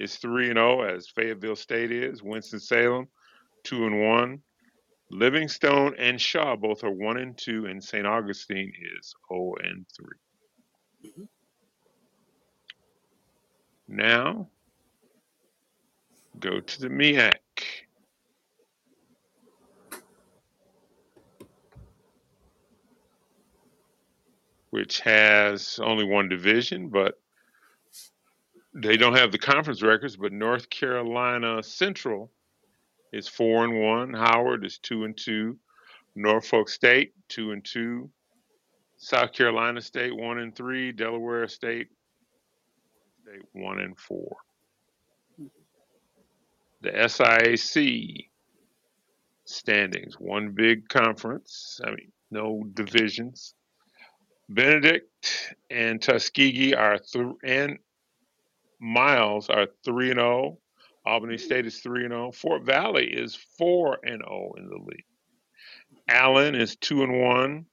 [0.00, 2.22] is 3 and 0 as Fayetteville State is.
[2.22, 3.06] Winston-Salem
[3.64, 4.42] 2 and 1.
[5.10, 8.06] Livingstone and Shaw both are 1 and 2 and St.
[8.06, 9.86] Augustine is 0 and
[11.04, 11.26] 3.
[13.88, 14.48] Now
[16.38, 17.34] go to the MEAC.
[24.70, 27.18] which has only one division, but
[28.74, 30.16] they don't have the conference records.
[30.16, 32.30] But North Carolina Central
[33.12, 34.14] is four and one.
[34.14, 35.58] Howard is two and two.
[36.14, 38.10] Norfolk State two and two.
[38.98, 40.92] South Carolina State one and three.
[40.92, 41.88] Delaware State
[43.22, 44.36] State one and four.
[46.82, 48.28] The SIAC
[49.44, 51.80] standings, one big conference.
[51.84, 53.54] I mean, no divisions.
[54.48, 57.78] Benedict and Tuskegee are th- and
[58.80, 60.58] Miles are three and zero.
[61.06, 62.32] Albany State is three and zero.
[62.32, 65.04] Fort Valley is four and zero in the league.
[66.08, 67.66] Allen is two and one.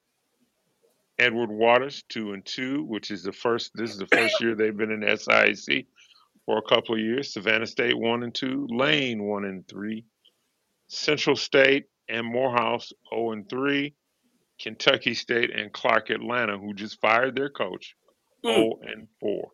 [1.18, 3.72] Edward Waters two and two, which is the first.
[3.74, 5.86] This is the first year they've been in the SIAC
[6.46, 7.32] for a couple of years.
[7.32, 8.66] Savannah State one and two.
[8.70, 10.04] Lane one and three.
[10.88, 13.94] Central State and Morehouse zero and three.
[14.60, 17.94] Kentucky State and Clark Atlanta, who just fired their coach,
[18.44, 18.54] Mm.
[18.54, 19.50] 0 and 4.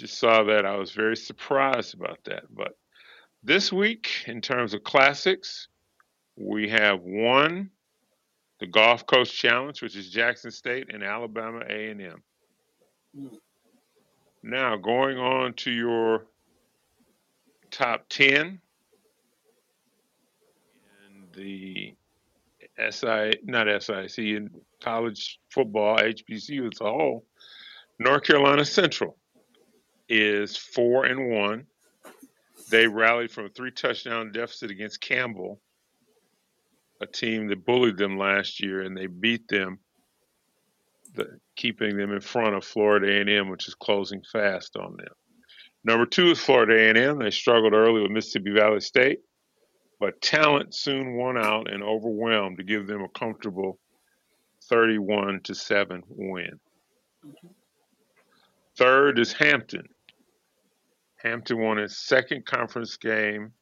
[0.00, 0.64] Just saw that.
[0.64, 2.44] I was very surprised about that.
[2.48, 2.72] But
[3.42, 5.68] this week, in terms of classics,
[6.36, 7.68] we have one,
[8.60, 12.22] the Gulf Coast Challenge, which is Jackson State and Alabama A&M.
[14.42, 16.24] Now, going on to your
[17.70, 18.58] top 10
[21.04, 21.94] and the
[22.88, 24.48] SI, not SIC, in
[24.82, 27.26] college football, HBCU as a whole,
[27.98, 29.19] North Carolina Central
[30.10, 31.66] is four and one.
[32.70, 35.60] They rallied from a three touchdown deficit against Campbell,
[37.00, 39.78] a team that bullied them last year, and they beat them,
[41.14, 45.14] the, keeping them in front of Florida A&M, which is closing fast on them.
[45.82, 47.18] Number two is Florida A&M.
[47.18, 49.20] They struggled early with Mississippi Valley State,
[49.98, 53.78] but talent soon won out and overwhelmed to give them a comfortable
[54.68, 56.60] 31 to seven win.
[58.76, 59.88] Third is Hampton.
[61.22, 63.52] Hampton won its second conference game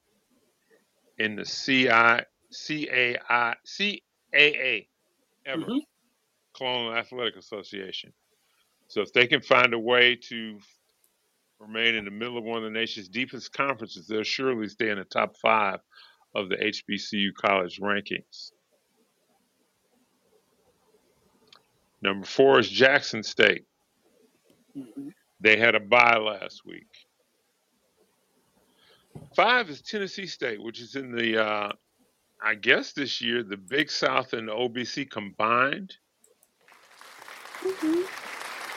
[1.18, 4.88] in the CI, CAI, CAA
[5.44, 5.80] ever, Mhm.
[6.54, 8.14] Colonial Athletic Association.
[8.86, 10.60] So if they can find a way to
[11.58, 14.98] remain in the middle of one of the nation's deepest conferences, they'll surely stay in
[14.98, 15.80] the top five
[16.34, 18.52] of the HBCU college rankings.
[22.00, 23.66] Number four is Jackson State.
[24.76, 25.12] Mhm.
[25.40, 27.07] They had a bye last week.
[29.34, 31.72] Five is Tennessee State, which is in the, uh,
[32.42, 35.94] I guess this year, the Big South and the OVC combined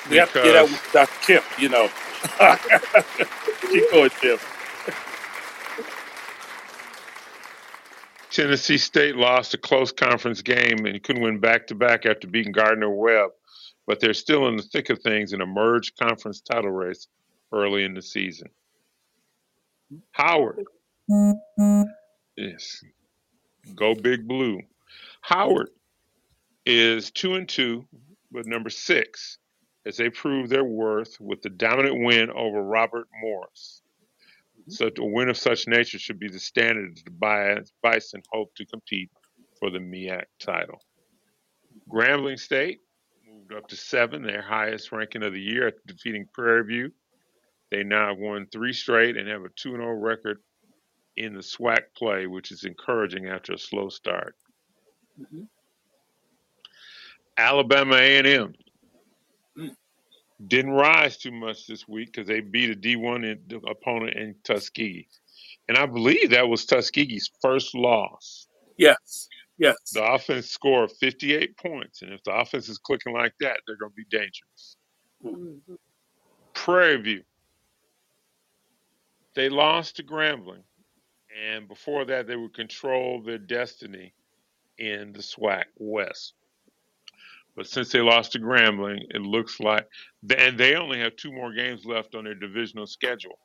[0.10, 1.26] We have to get out with Dr.
[1.26, 1.90] Kemp, you know.
[3.72, 4.38] Keep going, Tim.
[8.32, 12.52] Tennessee State lost a close conference game and couldn't win back to back after beating
[12.52, 13.32] Gardner Webb,
[13.86, 17.08] but they're still in the thick of things in a merged conference title race
[17.52, 18.50] early in the season.
[20.12, 20.64] Howard,
[21.10, 21.82] mm-hmm.
[22.38, 22.82] yes,
[23.76, 24.60] go Big Blue.
[25.22, 25.70] Howard
[26.66, 27.86] is two and two,
[28.32, 29.38] but number six
[29.86, 33.82] as they prove their worth with the dominant win over Robert Morris.
[34.60, 34.72] Mm-hmm.
[34.72, 38.54] Such a win of such nature should be the standard as the Bi- Bison hope
[38.56, 39.10] to compete
[39.60, 40.80] for the MEAC title.
[41.90, 42.80] Grambling State
[43.28, 46.92] moved up to seven, their highest ranking of the year after defeating Prairie View.
[47.72, 50.40] They now have won three straight and have a 2 0 record
[51.18, 54.36] in the SWAC play, which is encouraging after a slow start.
[55.20, 55.48] Mhm.
[57.38, 58.54] Alabama A&M
[59.58, 59.76] Mm.
[60.48, 65.08] didn't rise too much this week because they beat a D1 in, opponent in Tuskegee.
[65.68, 68.48] And I believe that was Tuskegee's first loss.
[68.78, 69.28] Yes.
[69.58, 69.92] Yes.
[69.92, 72.02] The offense scored 58 points.
[72.02, 74.78] And if the offense is clicking like that, they're going to be dangerous.
[75.24, 75.78] Mhm.
[76.54, 77.24] Prairie View,
[79.36, 80.64] they lost to Grambling.
[81.50, 84.14] And before that, they would control their destiny
[84.78, 86.34] in the SWAC West.
[87.56, 89.88] But since they lost to Grambling, it looks like,
[90.38, 93.40] and they only have two more games left on their divisional schedule.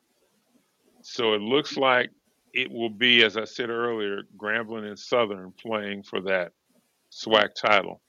[1.01, 2.09] So it looks like
[2.53, 6.53] it will be, as I said earlier, Grambling and Southern playing for that
[7.11, 8.01] SWAC title.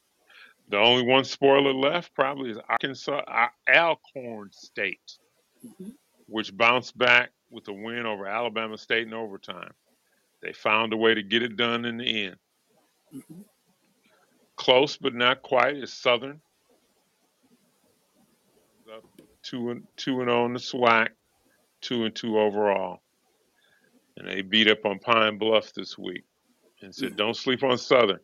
[0.68, 3.22] The only one spoiler left probably is Arkansas,
[3.68, 5.18] Alcorn State,
[5.64, 5.97] Mhm.
[6.26, 9.72] which bounced back with a win over Alabama State in overtime.
[10.42, 12.38] They found a way to get it done in the end.
[13.12, 13.44] Mhm.
[14.57, 16.40] Close but not quite is Southern.
[18.90, 19.05] Up
[19.42, 21.11] two and two and on the SWAC,
[21.80, 23.03] two and two overall,
[24.16, 26.24] and they beat up on Pine Bluff this week.
[26.80, 27.16] And said, Mm.
[27.16, 28.20] don't sleep on Southern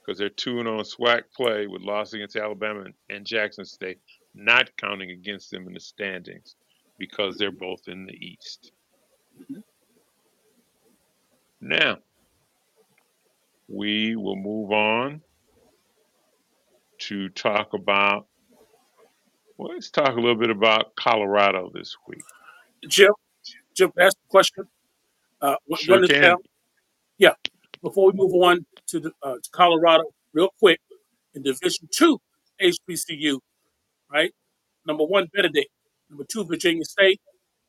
[0.00, 4.00] because they're 2 and on SWAC play with loss against Alabama and Jackson State,
[4.32, 6.56] not counting against them in the standings
[7.00, 8.72] because they're both in the East.
[9.40, 9.64] Mhm.
[11.60, 11.98] Now,
[13.68, 15.22] we will move on
[16.98, 18.26] to talk about,
[19.56, 22.22] well, let's talk a little bit about Colorado this week.
[22.88, 23.12] Jim,
[23.74, 24.64] Jim, ask the question.
[25.40, 26.22] Uh, Sure can.
[26.22, 26.38] down.
[27.18, 27.34] Yeah.
[27.82, 30.80] Before we move on to the uh, to Colorado, real quick,
[31.34, 32.20] in Division Two,
[32.60, 33.40] HBCU,
[34.10, 34.34] right?
[34.86, 35.70] Number one, Benedict.
[36.10, 37.20] Number two, Virginia State.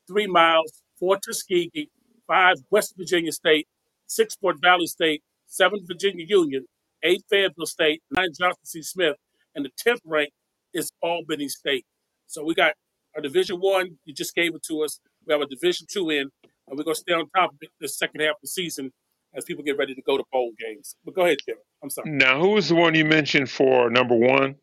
[0.08, 0.82] Three Miles.
[0.98, 1.88] Four, Tuskegee.
[2.26, 3.68] Five, West Virginia State.
[4.06, 5.22] Six, Fort Valley State.
[5.46, 6.66] Seven, Virginia Union.
[7.04, 8.02] Eight, Fayetteville State.
[8.10, 8.82] Nine, Johnson C.
[8.82, 9.16] Smith.
[9.54, 10.30] And the tenth rank
[10.74, 11.86] is Albany State.
[12.26, 12.74] So we got
[13.14, 13.98] our Division One.
[14.04, 15.00] You just gave it to us.
[15.26, 16.30] We have a Division Two in,
[16.68, 18.90] and we're gonna stay on top of it the second half of the season
[19.34, 20.96] as people get ready to go to bowl games.
[21.04, 21.56] But go ahead, Jim.
[21.82, 22.10] I'm sorry.
[22.10, 24.56] Now, who was the one you mentioned for number one?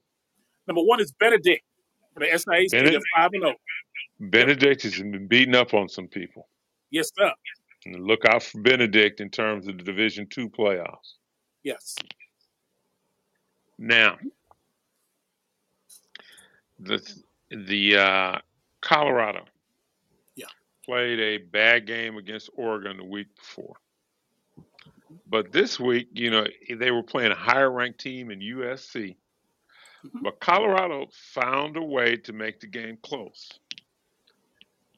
[0.68, 1.64] Number one is Benedict
[2.14, 2.72] for the SIAC.
[2.72, 3.56] Benedict, five and zero.
[4.20, 6.48] Benedict has been beating up on some people.
[6.92, 7.32] Yes, sir.
[7.86, 11.14] And look out for Benedict in terms of the Division Two playoffs.
[11.64, 11.96] Yes.
[13.78, 14.18] Now,
[16.80, 17.02] the
[17.50, 18.40] the uh,
[18.82, 19.46] Colorado
[20.36, 20.46] Yeah.
[20.86, 23.76] played a bad game against Oregon the week before,
[25.28, 29.16] but this week, you know, they were playing a higher ranked team in USC.
[30.06, 30.24] Mhm.
[30.24, 33.60] But Colorado found a way to make the game close.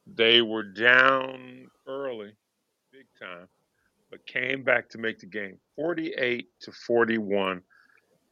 [0.06, 2.32] They were down early,
[2.92, 3.48] big time,
[4.10, 7.62] but came back to make the game 48 to 41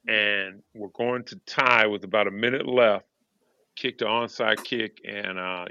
[0.09, 3.07] and were going to tie with about a minute left,
[3.77, 5.67] kicked the onside kick, and uh.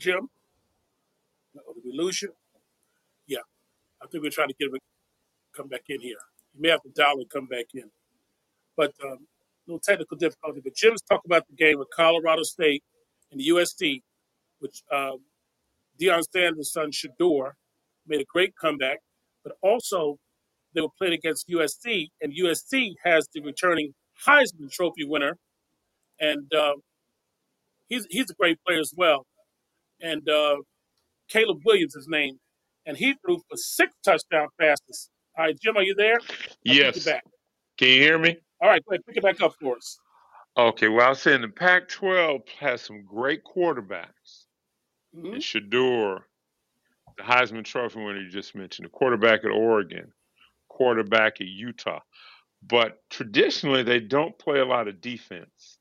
[0.00, 0.28] Jim,
[1.56, 2.32] uh-oh, did we lose you?
[3.26, 3.38] Yeah.
[4.02, 4.80] I think we're trying to get him to
[5.54, 6.16] come back in here.
[6.54, 7.90] You may have to dial and come back in.
[8.76, 9.18] But um,
[9.66, 10.60] little technical difficulty.
[10.64, 12.82] But Jim's talking about the game with Colorado State
[13.30, 14.02] and the USD,
[14.60, 15.18] which um,
[16.00, 17.52] Deion Sanders' son Shedeur
[18.06, 19.00] made a great comeback.
[19.44, 20.18] But also,
[20.74, 23.94] they were playing against USC, and USC has the returning
[24.26, 25.36] Heisman Trophy winner,
[26.18, 26.74] and uh,
[27.88, 29.26] he's he's a great player as well.
[30.02, 30.56] And uh,
[31.28, 32.38] Caleb Williams, his name,
[32.86, 35.10] and he threw for six touchdown passes.
[35.38, 36.18] All right, Jim, are you there?
[36.66, 37.04] I think you're Yes.
[37.04, 37.24] back.
[37.78, 38.38] Can you hear me?
[38.62, 39.98] All right, go ahead, pick it back up for us.
[40.56, 40.88] Okay.
[40.88, 44.46] Well, I was saying the Pac 12 has some great quarterbacks.
[45.14, 46.20] hmm And Shedeur,
[47.16, 50.12] the Heisman Trophy winner you just mentioned, the quarterback at Oregon,
[50.68, 52.00] quarterback at Utah.
[52.62, 55.78] But traditionally, they don't play a lot of defense.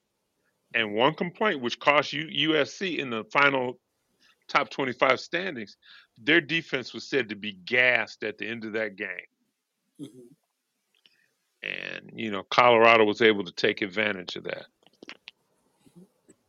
[0.75, 3.79] And one complaint, which cost U- USC in the final
[4.49, 5.77] top 25 standings,
[6.21, 9.07] their defense was said to be gassed at the end of that game.
[9.99, 10.05] hmm
[11.63, 14.65] And, you know, Colorado was able to take advantage of that.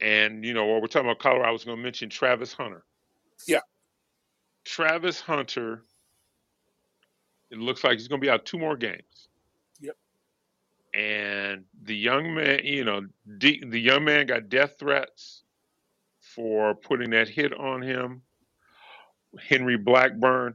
[0.01, 2.85] And, you know, while we're talking about Colorado, I was going to mention Travis Hunter.
[3.47, 3.61] Yeah.
[4.65, 5.83] Travis Hunter,
[7.51, 9.29] it looks like he's going to be out two more games.
[9.81, 9.97] Yep.
[10.95, 15.45] And the young man, you know, the young man got death threats
[16.35, 18.23] for putting that hit on him,
[19.49, 20.55] Henry Blackburn.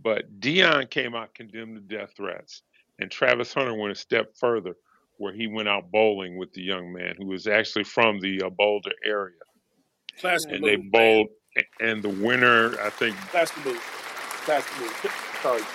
[0.00, 2.62] But Deion came out condemned the death threats,
[3.00, 4.74] and Travis Hunter went a step further,
[5.16, 8.50] where he went out bowling with the young man who was actually from the uh,
[8.50, 9.34] Boulder area,
[10.20, 10.90] Classic and they move, man.
[10.92, 11.28] bowled.
[11.80, 13.80] And the winner, I think, Classic move.
[14.44, 15.12] Classic move.
[15.42, 15.68] Sorry, Jim.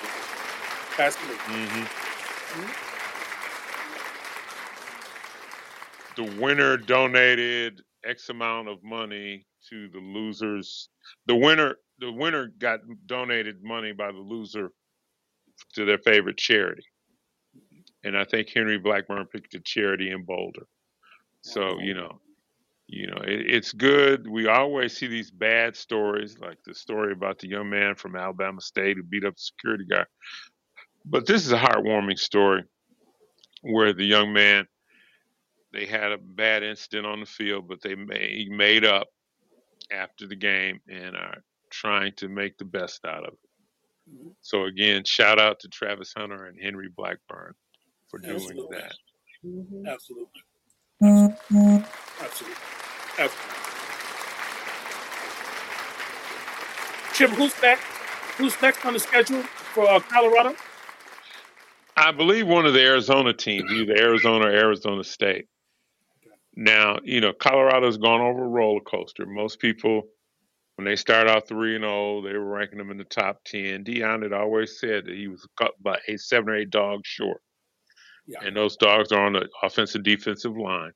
[0.95, 1.39] Classic move.
[1.69, 1.87] mhm,
[2.53, 2.69] Mhm.
[6.15, 10.89] the winner donated X amount of money to the losers.
[11.25, 14.71] The winner, the winner got donated money by the loser
[15.73, 16.83] to their favorite charity,
[18.03, 20.67] and I think Henry Blackburn picked a charity in Boulder.
[21.41, 22.19] So you know,
[22.87, 24.27] you know, it, it's good.
[24.27, 28.61] We always see these bad stories, like the story about the young man from Alabama
[28.61, 30.05] State who beat up the security guy.
[31.05, 32.63] But this is a heartwarming story
[33.61, 34.67] where the young man
[35.73, 39.07] they had a bad incident on the field, but they made, made up
[39.91, 43.39] after the game and are trying to make the best out of it.
[44.41, 47.53] So again, shout out to Travis Hunter and Henry Blackburn
[48.09, 48.77] for doing Absolutely.
[48.77, 48.93] that.
[49.45, 49.87] Mhm.
[49.87, 50.41] Absolutely.
[51.01, 51.85] Absolutely.
[52.21, 52.55] Absolutely.
[53.19, 53.53] Absolutely.
[57.15, 57.83] Jim, who's next?
[58.37, 60.55] Who's next on the schedule for uh, Colorado?
[61.95, 65.45] I believe one of the Arizona teams, either Arizona or Arizona State.
[66.55, 69.25] Now, you know, Colorado's gone over a roller coaster.
[69.25, 70.03] Most people,
[70.75, 73.83] when they start out three and zero, they were ranking them in the top ten.
[73.83, 77.41] Deion had always said that he was cut by eight, seven or eight dogs short,
[78.27, 78.39] Yeah.
[78.43, 80.93] and those dogs are on the offensive defensive line.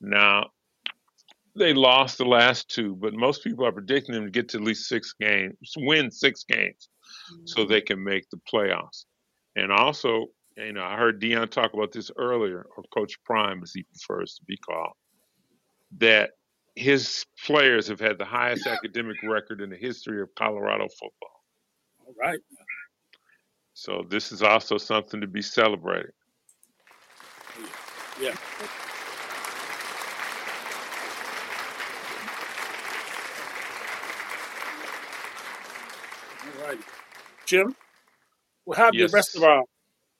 [0.00, 0.50] Now,
[1.54, 4.64] they lost the last two, but most people are predicting them to get to at
[4.64, 6.88] least six games, win six games,
[7.44, 7.70] so mm-hmm.
[7.70, 9.04] they can make the playoffs.
[9.56, 13.72] And also, you know, I heard Deion talk about this earlier, or Coach Prime, as
[13.72, 14.92] he prefers to be called,
[15.98, 16.30] that
[16.76, 21.44] his players have had the highest academic record in the history of Colorado football.
[22.06, 22.40] All right.
[23.74, 26.12] So this is also something to be celebrated.
[28.20, 28.34] Yeah.
[36.44, 36.82] All righty.
[37.46, 37.74] Jim,
[38.66, 39.64] well, how did the rest of our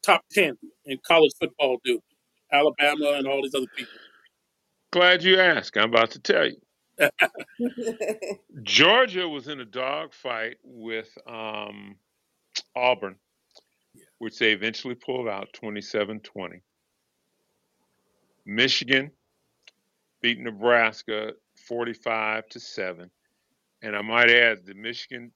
[0.03, 2.01] top 10 in college football do?
[2.53, 3.93] Alabama and all these other people.
[4.93, 5.77] Glad you asked.
[5.77, 6.57] I'm about to tell you.
[8.63, 11.97] Georgia was in a dogfight with um,
[12.77, 13.17] Auburn,
[14.19, 16.63] which they eventually pulled out 27 20.
[18.47, 19.11] Michigan
[20.21, 21.33] beat Nebraska
[21.67, 23.11] 45 to 7.
[23.83, 25.31] And I might add, the Michigan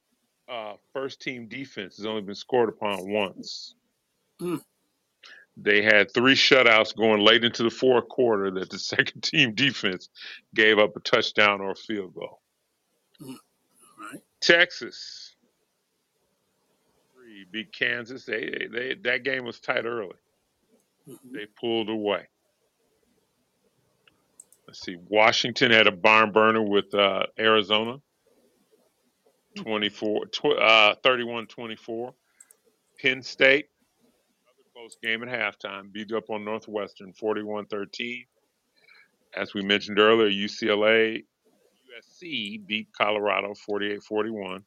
[0.48, 3.74] uh, first team defense has only been scored upon once.
[4.42, 4.62] Mm.
[5.56, 10.08] They had three shutouts going late into the fourth quarter that the second team defense
[10.54, 12.40] gave up a touchdown or a field goal.
[13.88, 14.22] All right.
[14.40, 15.36] Texas
[17.14, 18.24] three beat Kansas.
[18.24, 20.16] They, they that game was tight early.
[21.08, 21.18] Mhm.
[21.32, 22.28] They pulled away.
[24.66, 24.96] Let's see.
[25.08, 27.98] Washington had a barn burner with uh, Arizona.
[29.56, 32.14] 24 tw- uh 31 24
[33.00, 33.66] penn state
[34.84, 35.90] close game at halftime.
[35.90, 38.26] Beat up on northwestern 41 13
[39.34, 41.22] as we mentioned earlier ucla
[41.98, 44.62] usc beat colorado 48 41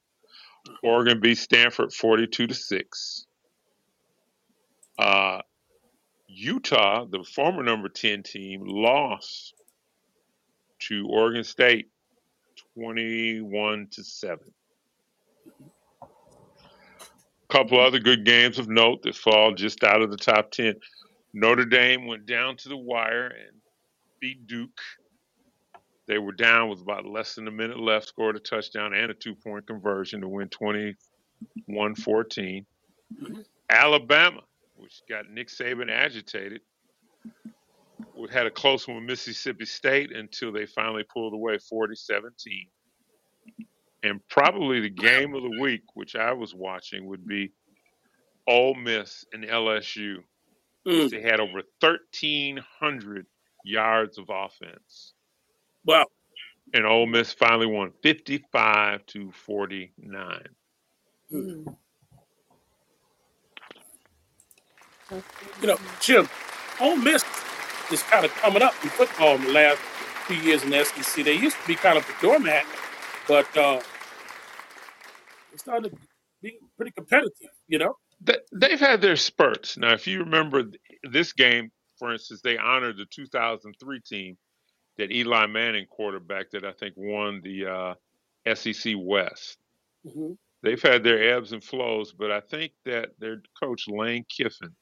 [0.84, 3.26] oregon beat stanford 42 to 6
[4.97, 5.39] uh
[6.28, 9.53] utah the former number 10 team lost
[10.80, 11.89] to oregon state
[12.76, 14.39] 21 to 7
[17.50, 20.76] couple other good games of note that fall just out of the top 10.
[21.34, 23.58] Notre Dame went down to the wire and
[24.20, 24.82] beat Duke.
[26.08, 29.14] They were down with about less than a minute left, scored a touchdown and a
[29.14, 32.66] two point conversion to win 21 14.
[33.70, 34.41] Alabama,
[34.76, 36.62] which got Nick Saban agitated,
[38.32, 42.68] had a close one with Mississippi State until they finally pulled away 40 17.
[44.08, 47.51] And probably the game of the week, which I was watching, would be
[48.47, 50.20] Ole Miss and LSU.
[50.88, 51.10] Mm.
[51.10, 53.26] They had over 1,300
[53.66, 55.14] yards of offense.
[55.86, 56.05] Wow.
[56.74, 60.47] And Ole Miss finally won 55 to 49.
[61.30, 61.66] You
[65.64, 66.30] know, Jim,
[66.80, 67.26] Ole Miss
[67.91, 69.80] is kind of coming up in football in the last
[70.28, 71.26] few years in the SEC.
[71.26, 72.66] They used to be kind of the doormat,
[73.28, 73.82] but uh,
[75.58, 75.97] it's starting to
[76.43, 77.32] be pretty competitive,
[77.68, 77.95] you know?
[78.26, 79.76] Th- They've had their spurts.
[79.78, 80.76] Now, if you remember th-
[81.12, 84.38] this game, for instance, they honored the 2003 team
[84.97, 87.66] that Eli Manning quarterback that I think won the
[88.47, 89.58] uh, SEC West.
[90.05, 90.34] hmm
[90.64, 94.76] They've had their ebbs and flows, but I think that their coach Lane Kiffin,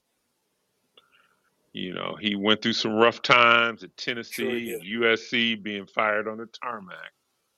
[1.73, 6.29] you know, he went through some rough times at Sure Tennessee, and USC, being fired
[6.29, 7.11] on the tarmac.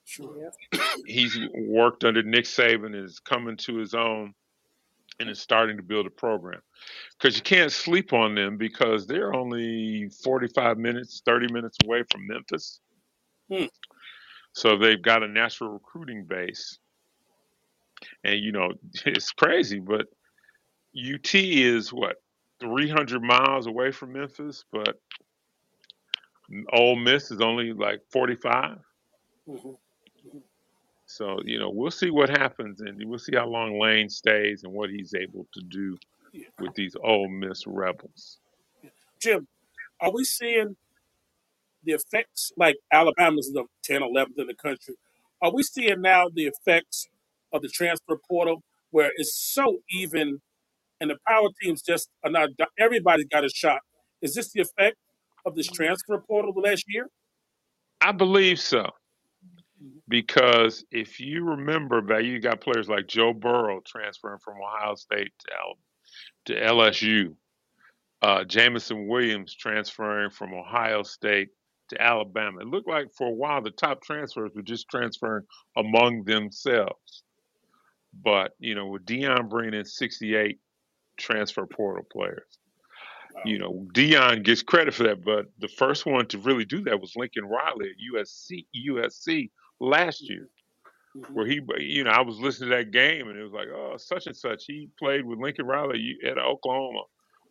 [0.07, 0.51] Sure.
[1.05, 4.33] He's worked under Nick Saban, is coming to his own,
[5.19, 6.61] and is starting to build a program.
[7.11, 12.25] Because you can't sleep on them because they're only 45 minutes, 30 minutes away from
[12.25, 12.79] Memphis.
[13.51, 13.65] Hmm.
[14.53, 16.79] So they've got a natural recruiting base.
[18.23, 18.71] And, you know,
[19.05, 20.07] it's crazy, but
[20.97, 22.15] UT is what,
[22.61, 25.01] 300 miles away from Memphis, but
[26.71, 28.77] Ole Miss is only like 45.
[29.45, 29.71] hmm
[31.17, 34.71] So, you know, we'll see what happens and we'll see how long Lane stays and
[34.71, 35.97] what he's able to do
[36.31, 36.45] Yeah.
[36.59, 38.37] with these Ole Miss Rebels.
[39.19, 39.47] Jim,
[39.99, 40.77] are we seeing
[41.81, 44.93] the effects like Alabama's the 10, 11th in the country?
[45.41, 47.07] Are we seeing now the effects
[47.51, 48.61] of the transfer portal
[48.91, 50.39] where it's so even
[51.01, 53.81] and the power teams just are not, everybody's got a shot?
[54.21, 54.97] Is this the effect
[55.47, 57.09] of this transfer portal the last year?
[58.01, 58.91] I believe so.
[60.07, 65.33] Because if you remember back, you got players like Joe Burrow transferring from Ohio State
[65.39, 67.35] to, to LSU,
[68.21, 71.49] uh, Jameson Williams transferring from Ohio State
[71.89, 72.61] to Alabama.
[72.61, 75.45] It looked like for a while the top transfers were just transferring
[75.75, 77.23] among themselves.
[78.13, 80.59] But, you know, with Deion bringing in 68
[81.17, 82.57] transfer portal players,
[83.45, 86.99] you know, Deion gets credit for that, but the first one to really do that
[86.99, 90.49] was Lincoln Riley at USC, USC last year,
[91.15, 91.31] Mhm.
[91.31, 93.97] where he, you know, I was listening to that game and it was like, oh,
[93.97, 94.65] such and such.
[94.65, 97.03] He played with Lincoln Riley at Oklahoma,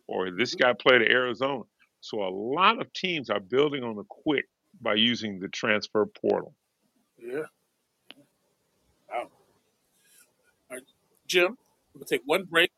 [0.06, 1.62] or this guy played at Arizona.
[2.00, 4.48] So a lot of teams are building on the quick
[4.80, 6.54] by using the transfer portal.
[7.18, 7.46] Yeah.
[9.08, 9.30] Wow.
[10.70, 10.82] All right,
[11.26, 11.56] Jim,
[11.94, 12.70] we'll take one break.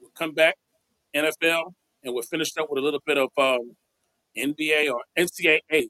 [0.00, 0.56] We'll come back,
[1.14, 3.76] NFL, and we'll finish up with a little bit of um,
[4.36, 5.88] NBA or NCAA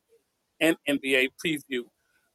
[0.60, 1.82] and NBA preview.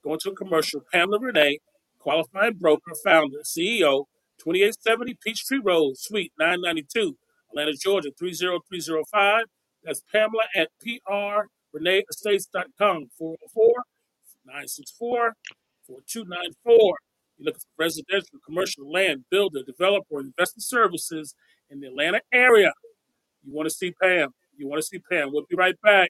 [0.03, 0.81] Going to a commercial.
[0.91, 1.59] Pamela Renee,
[1.99, 4.05] qualified broker, founder, CEO,
[4.39, 7.15] 2870 Peachtree Road, Suite 992,
[7.51, 9.45] Atlanta, Georgia 30305.
[9.83, 13.73] That's Pamela at prreneeestates.com, 404
[14.45, 15.33] 964
[15.87, 16.97] 4294.
[17.37, 21.35] You're looking for residential, commercial land, builder, developer, investment services
[21.69, 22.73] in the Atlanta area.
[23.43, 24.29] You want to see Pam.
[24.57, 25.31] You want to see Pam.
[25.31, 26.09] We'll be right back.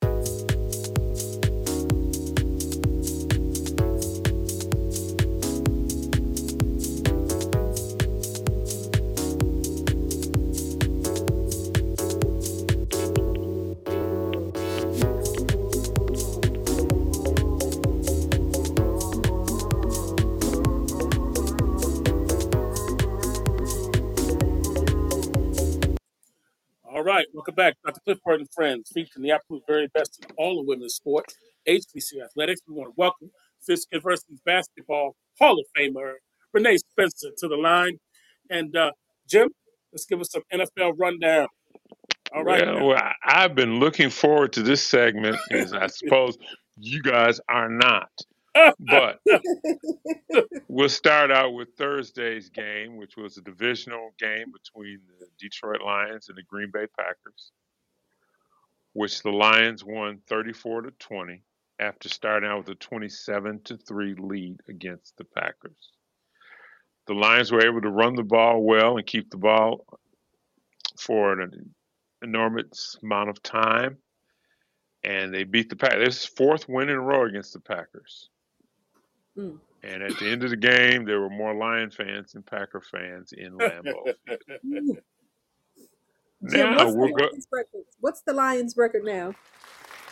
[27.41, 27.73] Welcome back.
[27.83, 27.99] Dr.
[28.05, 31.35] Cliff Burt and friends, featuring the absolute very best in all of women's sports,
[31.67, 32.61] HBC athletics.
[32.67, 33.31] We want to welcome
[33.65, 36.13] Fisk University's basketball Hall of Famer
[36.53, 37.97] Renee Spencer to the line.
[38.51, 38.91] And uh,
[39.27, 39.49] Jim,
[39.91, 41.47] let's give us some NFL rundown.
[42.31, 42.63] All right.
[42.63, 46.37] Well, well, I- I've been looking forward to this segment, as I suppose
[46.77, 48.11] you guys are not.
[48.79, 49.19] But
[50.67, 56.29] we'll start out with Thursday's game, which was a divisional game between the Detroit Lions
[56.29, 57.51] and the Green Bay Packers,
[58.93, 61.43] which the Lions won 34 to 20
[61.79, 65.91] after starting out with a 27 to 3 lead against the Packers.
[67.07, 69.85] The Lions were able to run the ball well and keep the ball
[70.97, 71.73] for an
[72.21, 73.97] enormous amount of time,
[75.03, 76.05] and they beat the Packers.
[76.05, 78.29] This is fourth win in a row against the Packers.
[79.37, 79.57] Mm.
[79.83, 83.33] And at the end of the game, there were more Lion fans than Packer fans
[83.33, 84.13] in Lambeau.
[86.49, 87.83] Jim, now what's we're the, go- Lions record?
[87.99, 89.33] what's the Lions record now?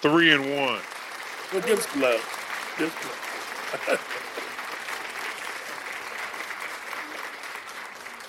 [0.01, 0.79] three and one.
[1.51, 2.75] We'll give some love.
[2.77, 3.99] Give some love.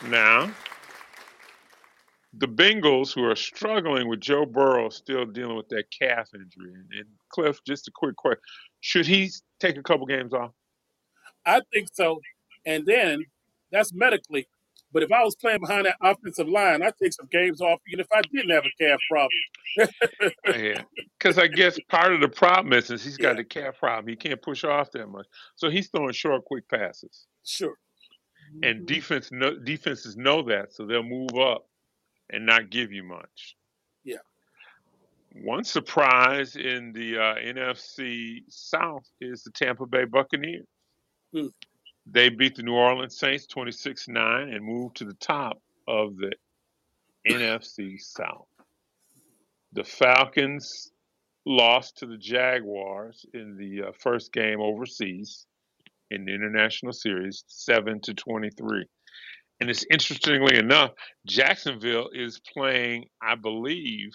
[0.08, 0.50] Now,
[2.32, 6.72] the Bengals, who are struggling with Joe Burrow, still dealing with that calf injury.
[6.72, 8.40] And, and Cliff, just a quick question:
[8.80, 9.30] Should he
[9.60, 10.52] take a couple games off?
[11.46, 12.20] I think so.
[12.66, 13.24] And then
[13.72, 14.46] that's medically.
[14.92, 18.00] But if I was playing behind that offensive line, I'd take some games off, even
[18.00, 19.30] if I didn't have a calf problem.
[20.46, 20.82] Yeah,
[21.18, 23.34] because I guess part of the problem is, is he's got Yeah.
[23.36, 24.08] the calf problem.
[24.08, 27.26] He can't push off that much, so he's throwing short, quick passes.
[27.44, 27.74] Sure.
[28.64, 29.30] And defense
[29.62, 31.66] defenses know that, so they'll move up
[32.30, 33.56] and not give you much.
[34.02, 34.16] Yeah.
[35.34, 40.66] One surprise in the uh, NFC South is the Tampa Bay Buccaneers.
[41.32, 41.46] Hmm.
[42.06, 46.32] They beat the New Orleans Saints 26 9 and moved to the top of the
[47.28, 48.46] NFC South.
[49.72, 50.90] The Falcons
[51.46, 55.46] lost to the Jaguars in the uh, first game overseas
[56.10, 58.84] in the international series, 7 to 23.
[59.60, 60.92] And it's interestingly enough,
[61.26, 64.10] Jacksonville is playing, I believe,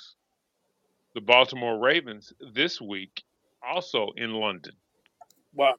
[1.14, 3.24] the Baltimore Ravens this week,
[3.66, 4.74] also in London.
[5.54, 5.76] Wow.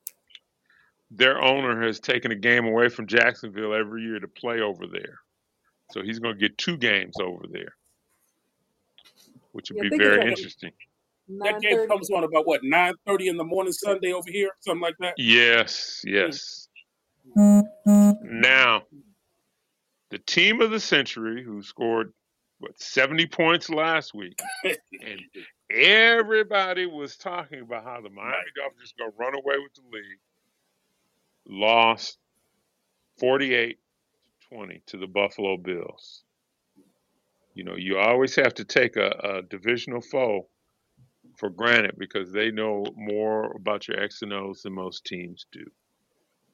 [1.16, 5.20] Their owner has taken a game away from Jacksonville every year to play over there.
[5.92, 7.74] So he's going to get two games over there,
[9.52, 10.72] which Yeah, would be very like interesting.
[11.40, 14.50] That game comes on about what, nine thirty in the morning Sunday over here?
[14.60, 15.14] Something like that?
[15.16, 16.68] Yes, yes.
[17.34, 18.82] Now,
[20.10, 22.12] the team of the century who scored
[22.58, 25.20] what 70 points last week, and
[25.70, 29.82] everybody was talking about how the Miami Dolphins are going to run away with the
[29.92, 30.20] league,
[31.48, 32.18] lost
[33.18, 33.78] 48
[34.48, 36.22] 20 to the Buffalo Bills.
[37.54, 40.46] You know, you always have to take a, a divisional foe
[41.36, 45.64] for granted because they know more about your X and O's than most teams do.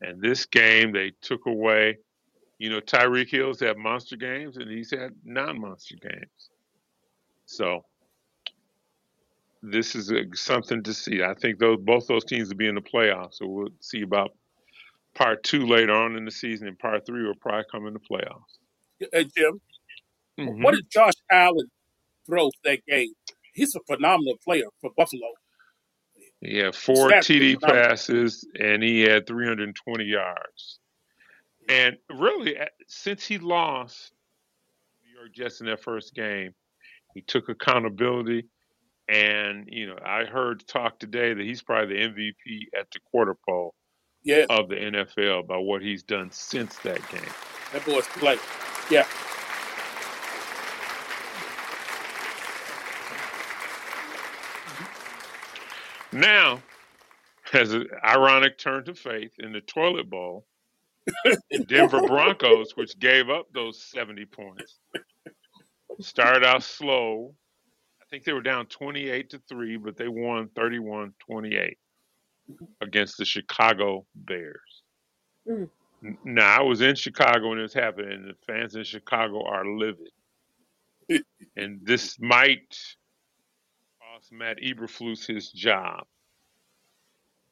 [0.00, 1.98] And this game, they took away,
[2.58, 6.50] you know, Tyreek Hill's had monster games and he's had non monster games.
[7.46, 7.84] So
[9.62, 11.22] this is a, something to see.
[11.22, 14.34] I think those both those teams will be in the playoffs, so we'll see about
[15.14, 18.00] part two later on in the season, and part three will probably come in the
[18.00, 19.08] playoffs.
[19.12, 19.60] Hey, Jim,
[20.38, 21.66] hmm what did Josh Allen
[22.26, 23.12] throw that game?
[23.54, 25.28] He's a phenomenal player for Buffalo.
[26.40, 30.80] He had four Stats TD passes, and he had 320 yards.
[31.68, 32.56] And really,
[32.88, 34.12] since he lost
[35.04, 36.52] New York Jets in that first game,
[37.14, 38.48] he took accountability.
[39.08, 43.36] And you know, I heard talk today that he's probably the MVP at the quarter
[43.48, 43.74] pole
[44.24, 47.20] Yeah, of the NFL by what he's done since that game.
[47.72, 48.38] that boy's play.
[48.90, 49.06] Yeah,
[56.12, 56.62] Now,
[57.52, 60.46] has an ironic turn to faith in the toilet bowl,
[61.66, 64.78] Denver Broncos, which gave up those 70 points,
[66.00, 67.34] started out slow.
[68.00, 71.78] I think they were down 28 to 3, but they won 31 28
[72.80, 74.82] against the Chicago Bears.
[75.48, 75.68] Mm.
[76.24, 80.10] Now, I was in Chicago when this happened, and the fans in Chicago are livid.
[81.56, 82.74] And this might
[84.00, 86.06] cost Matt Eberflus his job.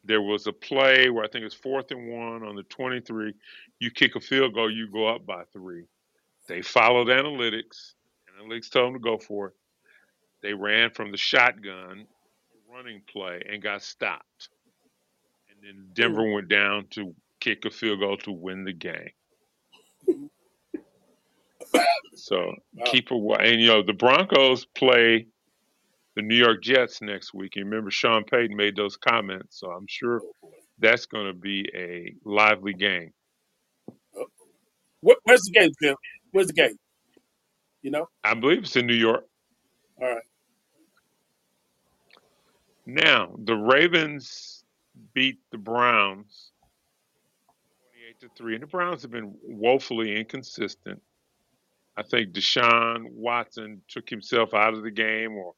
[0.05, 3.35] There was a play where I think it's fourth and one on the 23.
[3.79, 5.85] You kick a field goal, you go up by three.
[6.49, 7.95] They followed analytics.
[8.41, 9.55] Analytics told them to go for it.
[10.43, 12.07] They ran from the shotgun,
[12.73, 14.49] running play, and got stopped.
[15.63, 19.11] And then Denver went down to kick a field goal to win the game.
[22.15, 22.85] So Wow.
[22.87, 25.27] keep a wa- and you know the Broncos play
[26.17, 27.57] the New York Jets next week.
[27.57, 31.69] And remember, Sean Payton made those comments, so I'm sure oh, that's going to be
[31.75, 33.13] a lively game.
[34.17, 34.27] Oh.
[35.01, 35.97] Where's the game, Jim?
[36.33, 36.77] Where's the game?
[37.83, 38.09] You know?
[38.25, 39.25] I believe it's in New York.
[40.01, 40.23] All right.
[42.87, 44.60] Now the Ravens
[45.15, 46.53] beat the Browns
[48.11, 51.01] 28 to three, and the Browns have been woefully inconsistent.
[51.97, 55.55] I think Deshaun Watson took himself out of the game, or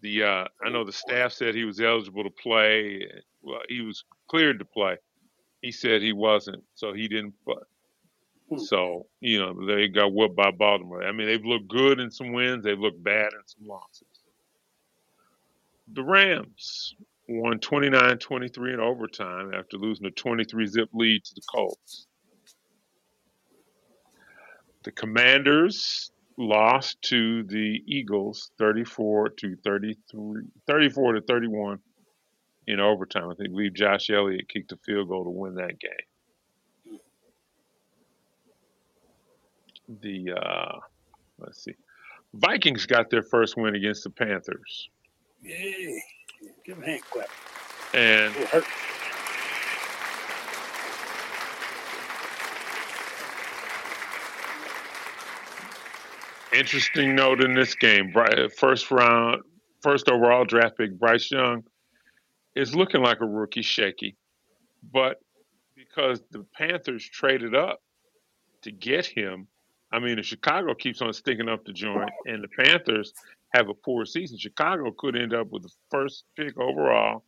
[0.00, 3.06] the uh, I know the staff said he was eligible to play.
[3.42, 4.96] Well, he was cleared to play.
[5.60, 7.62] He said he wasn't, so he didn't play.
[8.66, 11.04] So you know they got whooped by Baltimore.
[11.04, 14.06] I mean they've looked good in some wins, they've looked bad in some losses.
[15.94, 16.94] The Rams
[17.28, 22.06] won 29-23 in overtime after losing a 23 zip lead to the Colts.
[24.82, 31.78] The Commanders lost to the Eagles 34 to 33 34 to 31
[32.66, 33.28] in overtime.
[33.30, 36.98] I think believe Josh Elliott kicked a field goal to win that game.
[40.00, 40.78] The uh
[41.38, 41.74] let's see.
[42.34, 44.88] Vikings got their first win against the Panthers.
[45.42, 46.02] Yay.
[46.64, 47.28] Give him a hand clap.
[47.94, 48.64] And hurt.
[56.52, 58.14] Interesting note in this game,
[58.56, 59.42] first round,
[59.80, 61.64] first overall draft pick Bryce Young
[62.54, 64.16] is looking like a rookie shaky,
[64.92, 65.16] but
[65.74, 67.80] because the Panthers traded up
[68.62, 69.48] to get him,
[69.90, 73.12] I mean, if Chicago keeps on sticking up the joint and the Panthers
[73.54, 77.24] have a poor season, Chicago could end up with the first pick overall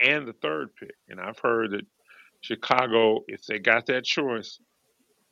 [0.00, 0.94] and the third pick.
[1.08, 1.86] And I've heard that
[2.42, 4.60] Chicago, if they got that choice,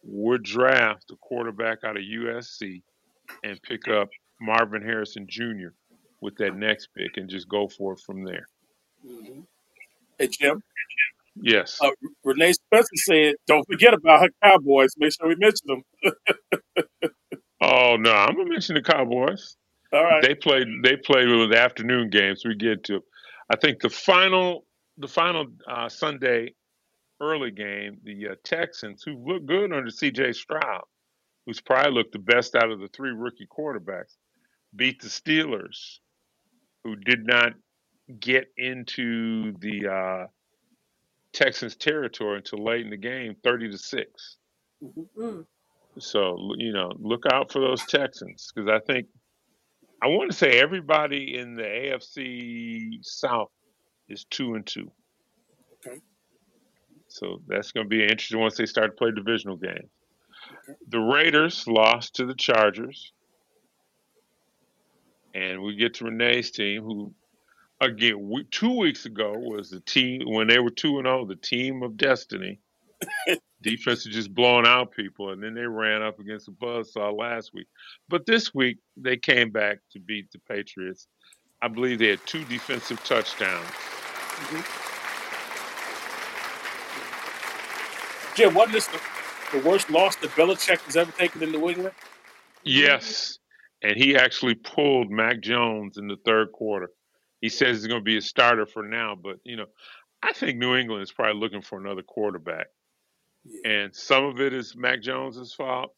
[0.05, 2.83] would draft a quarterback out of USC
[3.45, 4.09] and pick up
[4.41, 5.71] Marvin Harrison Jr.
[6.21, 8.47] with that next pick and just go for it from there.
[9.07, 9.41] hmm
[10.19, 10.63] Hey, Jim.
[11.37, 11.79] Yes.
[11.83, 11.91] Uh,
[12.25, 14.91] Renee Spencer said, don't forget about her Cowboys.
[14.99, 15.83] Make sure we mention them.
[17.63, 19.57] Oh no, I'm gonna mention the Cowboys.
[19.93, 20.23] All right.
[20.23, 20.67] They played.
[20.83, 22.43] They played with the afternoon games.
[22.45, 23.03] We get to.
[23.51, 24.65] I think the final,
[24.97, 26.55] the final uh, Sunday
[27.21, 30.33] early game, the uh, Texans, who looked good under C.J.
[30.33, 30.83] Stroud,
[31.47, 34.17] who's probably looked the best out of the three rookie quarterbacks,
[34.75, 35.99] beat the Steelers,
[36.83, 37.53] who did not
[38.19, 40.27] get into the uh,
[41.33, 44.39] Texans territory until late in the game, thirty to six.
[45.17, 45.45] Mm.
[45.99, 49.07] So you know, look out for those Texans because I think
[50.03, 53.51] I want to say everybody in the AFC South
[54.09, 54.91] is two and two.
[55.87, 55.99] Okay.
[57.07, 59.91] So that's going to be interesting once they start to play divisional games.
[60.89, 63.13] The Raiders lost to the Chargers,
[65.35, 67.15] and we get to Renee's team, who
[67.81, 71.37] again we, two weeks ago was the team when they were two and zero, the
[71.37, 72.59] team of destiny.
[73.63, 77.53] Defense is just blowing out people, and then they ran up against the buzzsaw last
[77.55, 77.67] week.
[78.09, 81.07] But this week they came back to beat the Patriots.
[81.63, 83.67] I believe they had two defensive touchdowns.
[83.69, 84.83] hmm
[88.35, 89.01] Jim, wasn't this the,
[89.53, 91.95] the worst loss that Belichick has ever taken in New England?
[92.65, 93.39] Yes,
[93.83, 96.91] and he actually pulled Mac Jones in the third quarter.
[97.41, 99.67] He says he's going to be a starter for now, but you know,
[100.23, 102.69] I think New England is probably looking for another quarterback,
[103.45, 103.71] Yeah.
[103.71, 105.95] and some of it is Mac Jones's fault,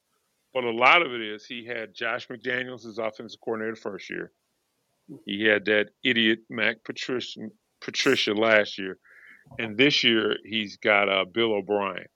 [0.53, 4.33] but a lot of it is he had Josh McDaniels as offensive coordinator first year.
[5.27, 7.41] He had that idiot Matt Patricia
[7.81, 8.97] Patricia last year,
[9.59, 12.07] and this year he's got uh, Bill O'Brien.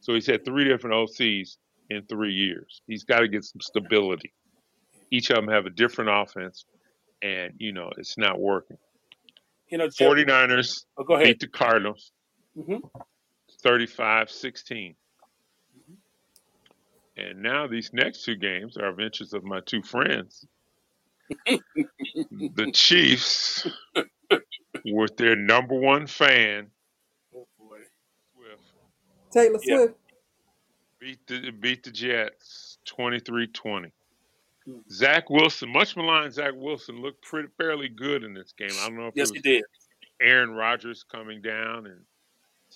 [0.00, 1.56] So he's had three different OCs
[1.90, 2.80] in three years.
[2.86, 4.32] He's got to get some stability.
[5.10, 6.64] Each of them have a different offense,
[7.20, 8.78] and you know it's not working.
[9.68, 10.10] You know, Jim.
[10.10, 11.26] 49ers Oh, go ahead.
[11.26, 12.12] beat the Cardinals
[13.64, 14.94] hmm 35-16.
[17.18, 20.46] And now these next two games are of interest of my two friends.
[21.46, 23.66] The Chiefs,
[24.84, 26.68] with their number one fan,
[27.34, 27.78] Oh boy.
[28.34, 28.62] Swift,
[29.32, 29.76] Taylor Yeah.
[29.76, 29.94] Swift.
[30.98, 33.92] beat the beat the Jets 23-20.
[34.68, 34.82] Mm.
[34.90, 38.70] Zach Wilson, much maligned Zach Wilson, looked pretty fairly good in this game.
[38.80, 39.64] I don't know if Yes, it he did.
[40.20, 42.00] Aaron Rodgers coming down and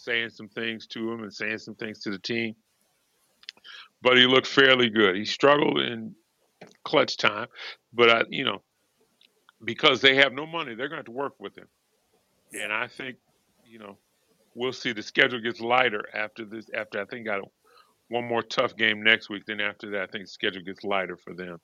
[0.07, 2.55] saying some things to him and saying some things to the team,
[4.01, 5.17] but he looked fairly good.
[5.17, 6.15] He struggled in
[6.85, 7.49] clutch time,
[7.93, 8.63] but I, you know,
[9.65, 11.67] because they have no money, they're going to have to work with him.
[12.53, 13.17] And I think,
[13.67, 13.99] you know,
[14.55, 14.93] we'll see.
[14.93, 16.67] The schedule gets lighter after this.
[16.73, 17.41] After I think got
[18.09, 19.45] one more tough game next week.
[19.47, 21.59] Then after that, I think the schedule gets lighter for them.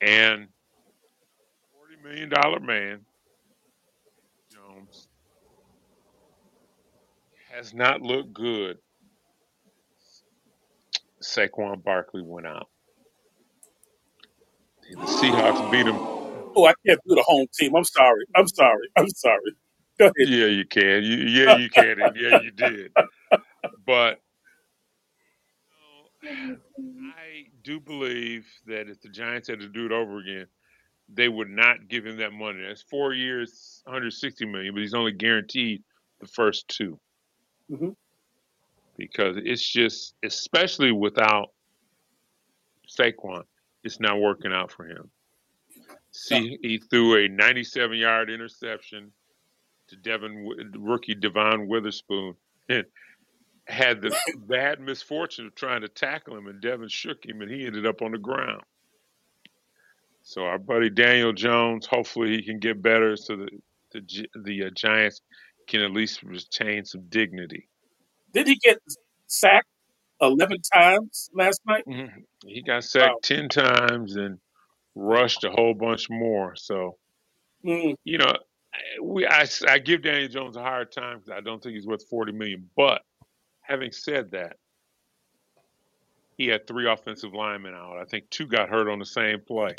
[0.00, 0.48] And
[1.72, 3.00] forty million dollar man
[4.52, 5.08] Jones
[7.56, 8.76] has not looked good.
[11.22, 12.68] Saquon Barkley went out.
[14.90, 15.96] The Seahawks beat him.
[15.96, 17.74] Oh, I can't do the home team.
[17.74, 18.24] I'm sorry.
[18.36, 18.88] I'm sorry.
[18.96, 19.56] I'm sorry.
[19.98, 20.12] Go ahead.
[20.18, 21.02] Yeah, you can.
[21.02, 22.00] You, yeah, you can.
[22.00, 22.92] And yeah, you did.
[23.86, 24.20] But
[26.22, 30.46] you know, I do believe that if the Giants had to do it over again,
[31.08, 32.62] they would not give him that money.
[32.66, 35.82] That's four years, 160 million, but he's only guaranteed
[36.20, 36.98] the first two
[37.68, 37.90] hmm
[38.96, 41.50] because it's just, especially without
[42.88, 43.42] Saquon,
[43.84, 45.10] it's not working out for him.
[46.12, 49.12] See, he threw a 97 yard interception
[49.88, 50.48] to Devon,
[50.78, 52.34] rookie Devon Witherspoon,
[52.68, 52.84] and
[53.66, 54.16] had the
[54.48, 58.02] bad misfortune of trying to tackle him, and Devon shook him, and he ended up
[58.02, 58.62] on the ground.
[60.22, 63.48] So our buddy Daniel Jones, hopefully he can get better, so the
[63.92, 65.20] the the uh, Giants
[65.66, 67.68] can at least retain some dignity.
[68.32, 68.78] Did he get
[69.26, 69.66] sacked
[70.20, 71.84] 11 times last night?
[71.86, 72.24] Mhm.
[72.46, 72.80] He got Wow.
[72.80, 74.38] sacked ten times and
[74.94, 76.54] rushed a whole bunch more.
[76.56, 76.98] So
[77.64, 78.32] Mm, you know,
[79.02, 82.06] we I- I, give Daniel Jones a hard time because I don't think he's worth
[82.08, 82.70] forty million.
[82.76, 83.02] But
[83.62, 84.56] having said that,
[86.36, 87.96] he had three offensive linemen out.
[87.96, 89.74] I think two got hurt on the same play.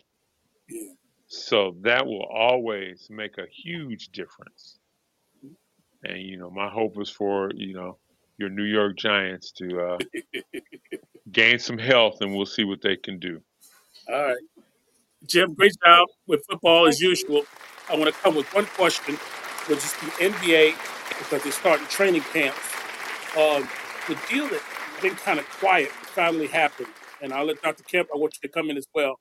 [0.67, 0.93] yeah.
[1.27, 4.79] So that will always make a huge difference.
[6.03, 7.97] And you know, my hope is for you know
[8.37, 9.97] your New York Giants to uh,
[11.31, 13.41] gain some health, and we'll see what they can do.
[14.09, 14.37] All right.
[15.25, 17.43] Jim, great job with football as usual.
[17.89, 19.15] I want to come with one question,
[19.67, 20.75] which is the NBA,
[21.19, 22.59] because they're starting training camps.
[23.35, 23.67] Um,
[24.07, 24.63] the deal that's
[25.01, 26.89] been kind of quiet finally happened,
[27.21, 27.83] and I'll let Dr.
[27.83, 29.19] Kemp, I want you to come in as well.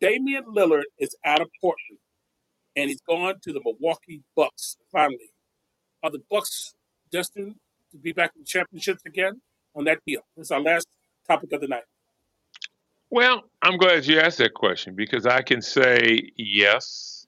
[0.00, 1.98] Damian Lillard is out of Portland,
[2.76, 5.30] and he's gone to the Milwaukee Bucks finally.
[6.04, 6.74] Are the Bucks
[7.10, 7.54] destined
[7.90, 9.40] to be back in the championships again
[9.74, 10.20] on that deal?
[10.36, 10.86] This is our last
[11.26, 11.84] topic of the night.
[13.08, 17.26] Well, I'm glad you asked that question because I can say yes,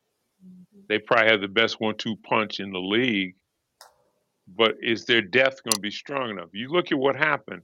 [0.91, 3.35] they probably have the best one-two punch in the league.
[4.47, 6.51] But is their depth going to be strong enough?
[6.53, 7.63] You look at what happened.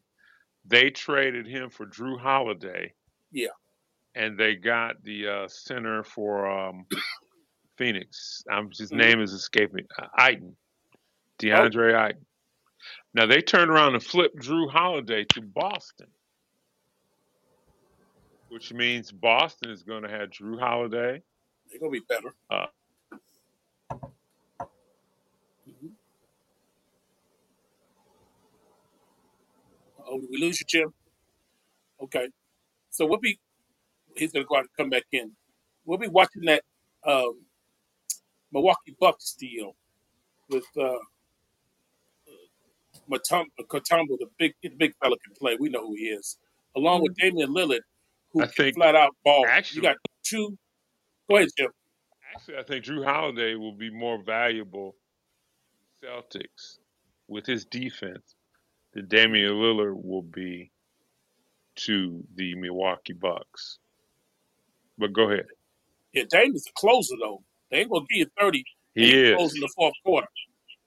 [0.64, 2.94] They traded him for Jrue Holiday,
[3.32, 3.48] Yeah.
[4.14, 6.86] and they got the uh, center for um,
[7.76, 8.42] Phoenix.
[8.50, 8.96] Um, his Mhm.
[8.96, 9.82] name is escaping me.
[9.98, 10.08] Uh,
[11.44, 12.26] Ayton, Oh, DeAndre Ayton.
[13.14, 16.08] Now they turned around and flipped Jrue Holiday to Boston,
[18.48, 21.22] which means Boston is going to have Jrue Holiday.
[21.70, 22.34] they're going to be better.
[22.50, 22.66] Uh,
[25.68, 25.92] Mhm.
[30.06, 30.92] Oh, did we lose you, Jim?
[32.02, 32.28] Okay.
[32.90, 33.38] So we'll be,
[34.16, 35.32] he's going to go out and come back in.
[35.84, 36.62] We'll be watching that
[37.04, 37.40] um,
[38.52, 39.74] Milwaukee Bucks deal
[40.50, 40.98] with uh,
[43.10, 45.56] Matum- Katumbo, the big, the big fella can play.
[45.58, 46.38] We know who he is.
[46.76, 47.36] Along with mm-hmm.
[47.36, 47.80] Damian Lillard,
[48.32, 49.40] who I can think flat out ball.
[49.40, 50.56] You actually, got two.
[51.28, 51.68] Go ahead, Jim.
[52.34, 54.96] Actually, I think Jrue Holiday will be more valuable
[56.02, 56.78] to Celtics
[57.28, 58.34] with his defense
[58.94, 60.70] than Damian Lillard will be
[61.76, 63.78] to the Milwaukee Bucks.
[64.98, 65.46] But go ahead.
[66.12, 67.42] Yeah, Damian's a closer though.
[67.70, 68.64] They ain't gonna give you thirty.
[68.96, 69.56] and He he close is.
[69.56, 70.28] in the fourth quarter.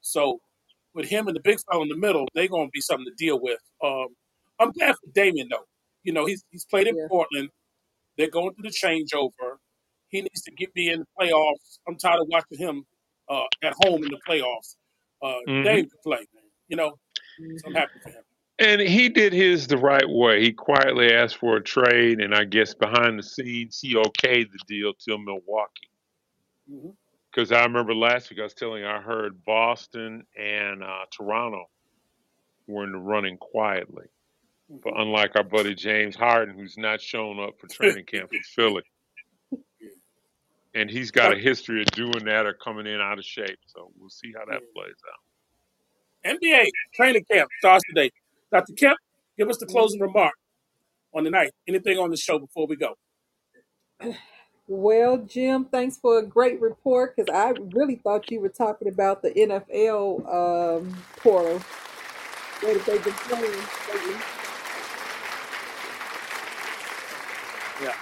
[0.01, 0.39] So
[0.95, 3.39] with him and the big fella in the middle, they're gonna be something to deal
[3.39, 3.59] with.
[3.83, 4.07] Um,
[4.59, 5.65] I'm glad for Damian though.
[6.03, 7.07] You know, he's he's played in Yeah.
[7.09, 7.49] Portland.
[8.17, 9.57] They're going through the changeover.
[10.07, 11.79] He needs to get me in the playoffs.
[11.87, 12.85] I'm tired of watching him
[13.29, 14.77] uh, at home in the playoffs.
[15.21, 16.43] Uh, hmm Dame can play, man.
[16.69, 16.97] You know,
[17.57, 18.23] so I'm happy for him.
[18.59, 20.41] And he did his the right way.
[20.41, 24.59] He quietly asked for a trade, and I guess behind the scenes, he okayed the
[24.65, 25.89] deal to Milwaukee.
[26.69, 26.91] hmm
[27.35, 31.65] Because I remember last week I was telling you I heard Boston and uh, Toronto
[32.65, 34.05] were in the running quietly.
[34.69, 38.39] But hmm unlike our buddy James Harden, who's not shown up for training camp for
[38.55, 38.81] Philly,
[40.73, 43.59] and he's got a history of doing that or coming in out of shape.
[43.67, 46.39] So we'll see how that plays out.
[46.41, 48.09] NBA training camp starts today.
[48.51, 48.73] Dr.
[48.73, 48.97] Kemp,
[49.37, 50.33] give us the closing remark
[51.13, 51.51] on the night.
[51.67, 52.95] Anything on the show before we go?
[54.67, 59.21] Well, Jim, thanks for a great report because I really thought you were talking about
[59.21, 61.59] the NFL um, portal.
[62.61, 64.15] What have they been playing lately?
[67.83, 67.93] Yeah.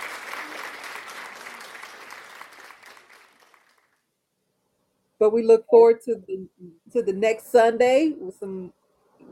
[5.19, 6.48] But we look forward to the
[6.94, 8.72] to the next Sunday with some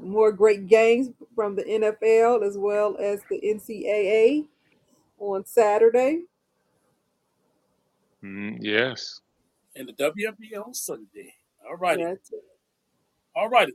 [0.02, 4.48] more great games from the NFL as well as the NCAA
[5.20, 6.24] on Saturday.
[8.24, 9.20] Mm, yes.
[9.76, 11.36] And the WNBA on Sunday.
[11.68, 12.04] All righty.
[12.04, 12.40] That's it.
[13.36, 13.74] All righty.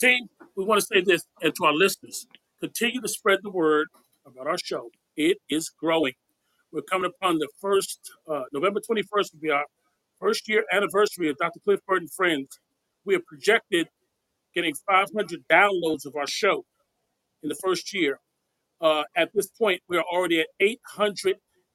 [0.00, 2.26] Team, we want to say this and to our listeners
[2.60, 3.88] continue to spread the word
[4.26, 4.90] about our show.
[5.16, 6.14] It is growing.
[6.72, 9.64] We're coming upon the first, uh, November 21st will be our
[10.20, 11.60] first year anniversary of Dr.
[11.60, 12.58] Cliff Burt and Friends.
[13.04, 13.88] We have projected
[14.54, 16.64] getting 500 downloads of our show
[17.42, 18.20] in the first year.
[18.80, 20.48] Uh, at this point, we're already at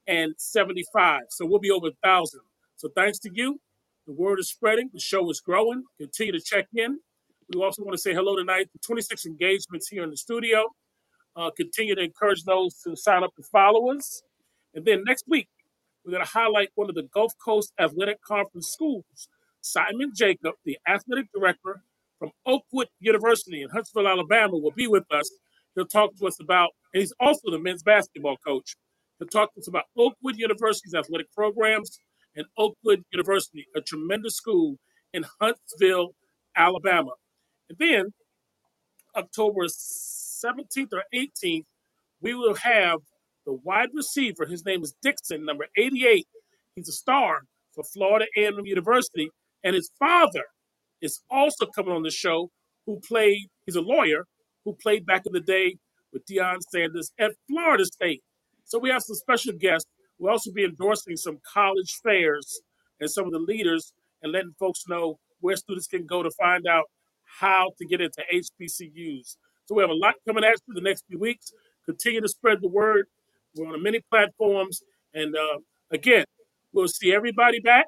[0.07, 1.23] 875.
[1.29, 2.41] So we'll be over a thousand.
[2.75, 3.59] So thanks to you,
[4.07, 4.89] the word is spreading.
[4.93, 5.83] The show is growing.
[5.99, 6.99] Continue to check in.
[7.53, 10.65] We also want to say hello tonight to 26 engagements here in the studio.
[11.35, 14.23] Uh, continue to encourage those to sign up and follow us.
[14.73, 15.47] And then next week,
[16.05, 19.29] we're going to highlight one of the Gulf Coast Athletic Conference schools.
[19.61, 21.81] Simon Jacob, the athletic director
[22.19, 25.29] from Oakwood University in Huntsville, Alabama, will be with us.
[25.75, 28.75] He'll talk to us about, and he's also the men's basketball coach.
[29.19, 31.97] He'll talk to us about Oakwood University's athletic programs
[32.35, 34.77] and Oakwood University, a tremendous school
[35.13, 36.15] in Huntsville,
[36.55, 37.11] Alabama.
[37.69, 38.13] And then
[39.15, 41.65] October 17th or 18th,
[42.21, 42.99] we will have
[43.45, 44.45] the wide receiver.
[44.45, 46.25] His name is Dixon, number 88.
[46.75, 47.41] He's a star
[47.73, 49.29] for Florida A&M University,
[49.63, 50.45] and his father
[51.01, 52.49] is also coming on the show.
[52.85, 53.47] Who played?
[53.65, 54.25] He's a lawyer
[54.65, 55.77] who played back in the day
[56.11, 58.23] with Deion Sanders at Florida State.
[58.65, 59.89] So we have some special guests.
[60.19, 62.61] We'll also be endorsing some college fairs
[62.99, 66.65] and some of the leaders and letting folks know where students can go to find
[66.67, 66.85] out
[67.39, 69.35] how to get into HBCUs.
[69.65, 71.51] So we have a lot coming at you the next few weeks.
[71.85, 73.07] Continue to spread the word.
[73.55, 74.81] We're on many platforms.
[75.13, 75.59] And uh,
[75.91, 76.25] again,
[76.71, 77.85] we'll see everybody back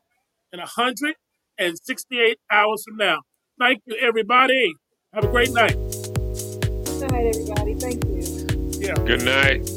[0.51, 3.21] in 168 hours from now.
[3.59, 4.73] Thank you, everybody.
[5.13, 5.75] Have a great night.
[5.75, 7.75] Good night, everybody.
[7.75, 8.79] Thank you.
[8.79, 8.95] Yeah.
[9.05, 9.74] Good night.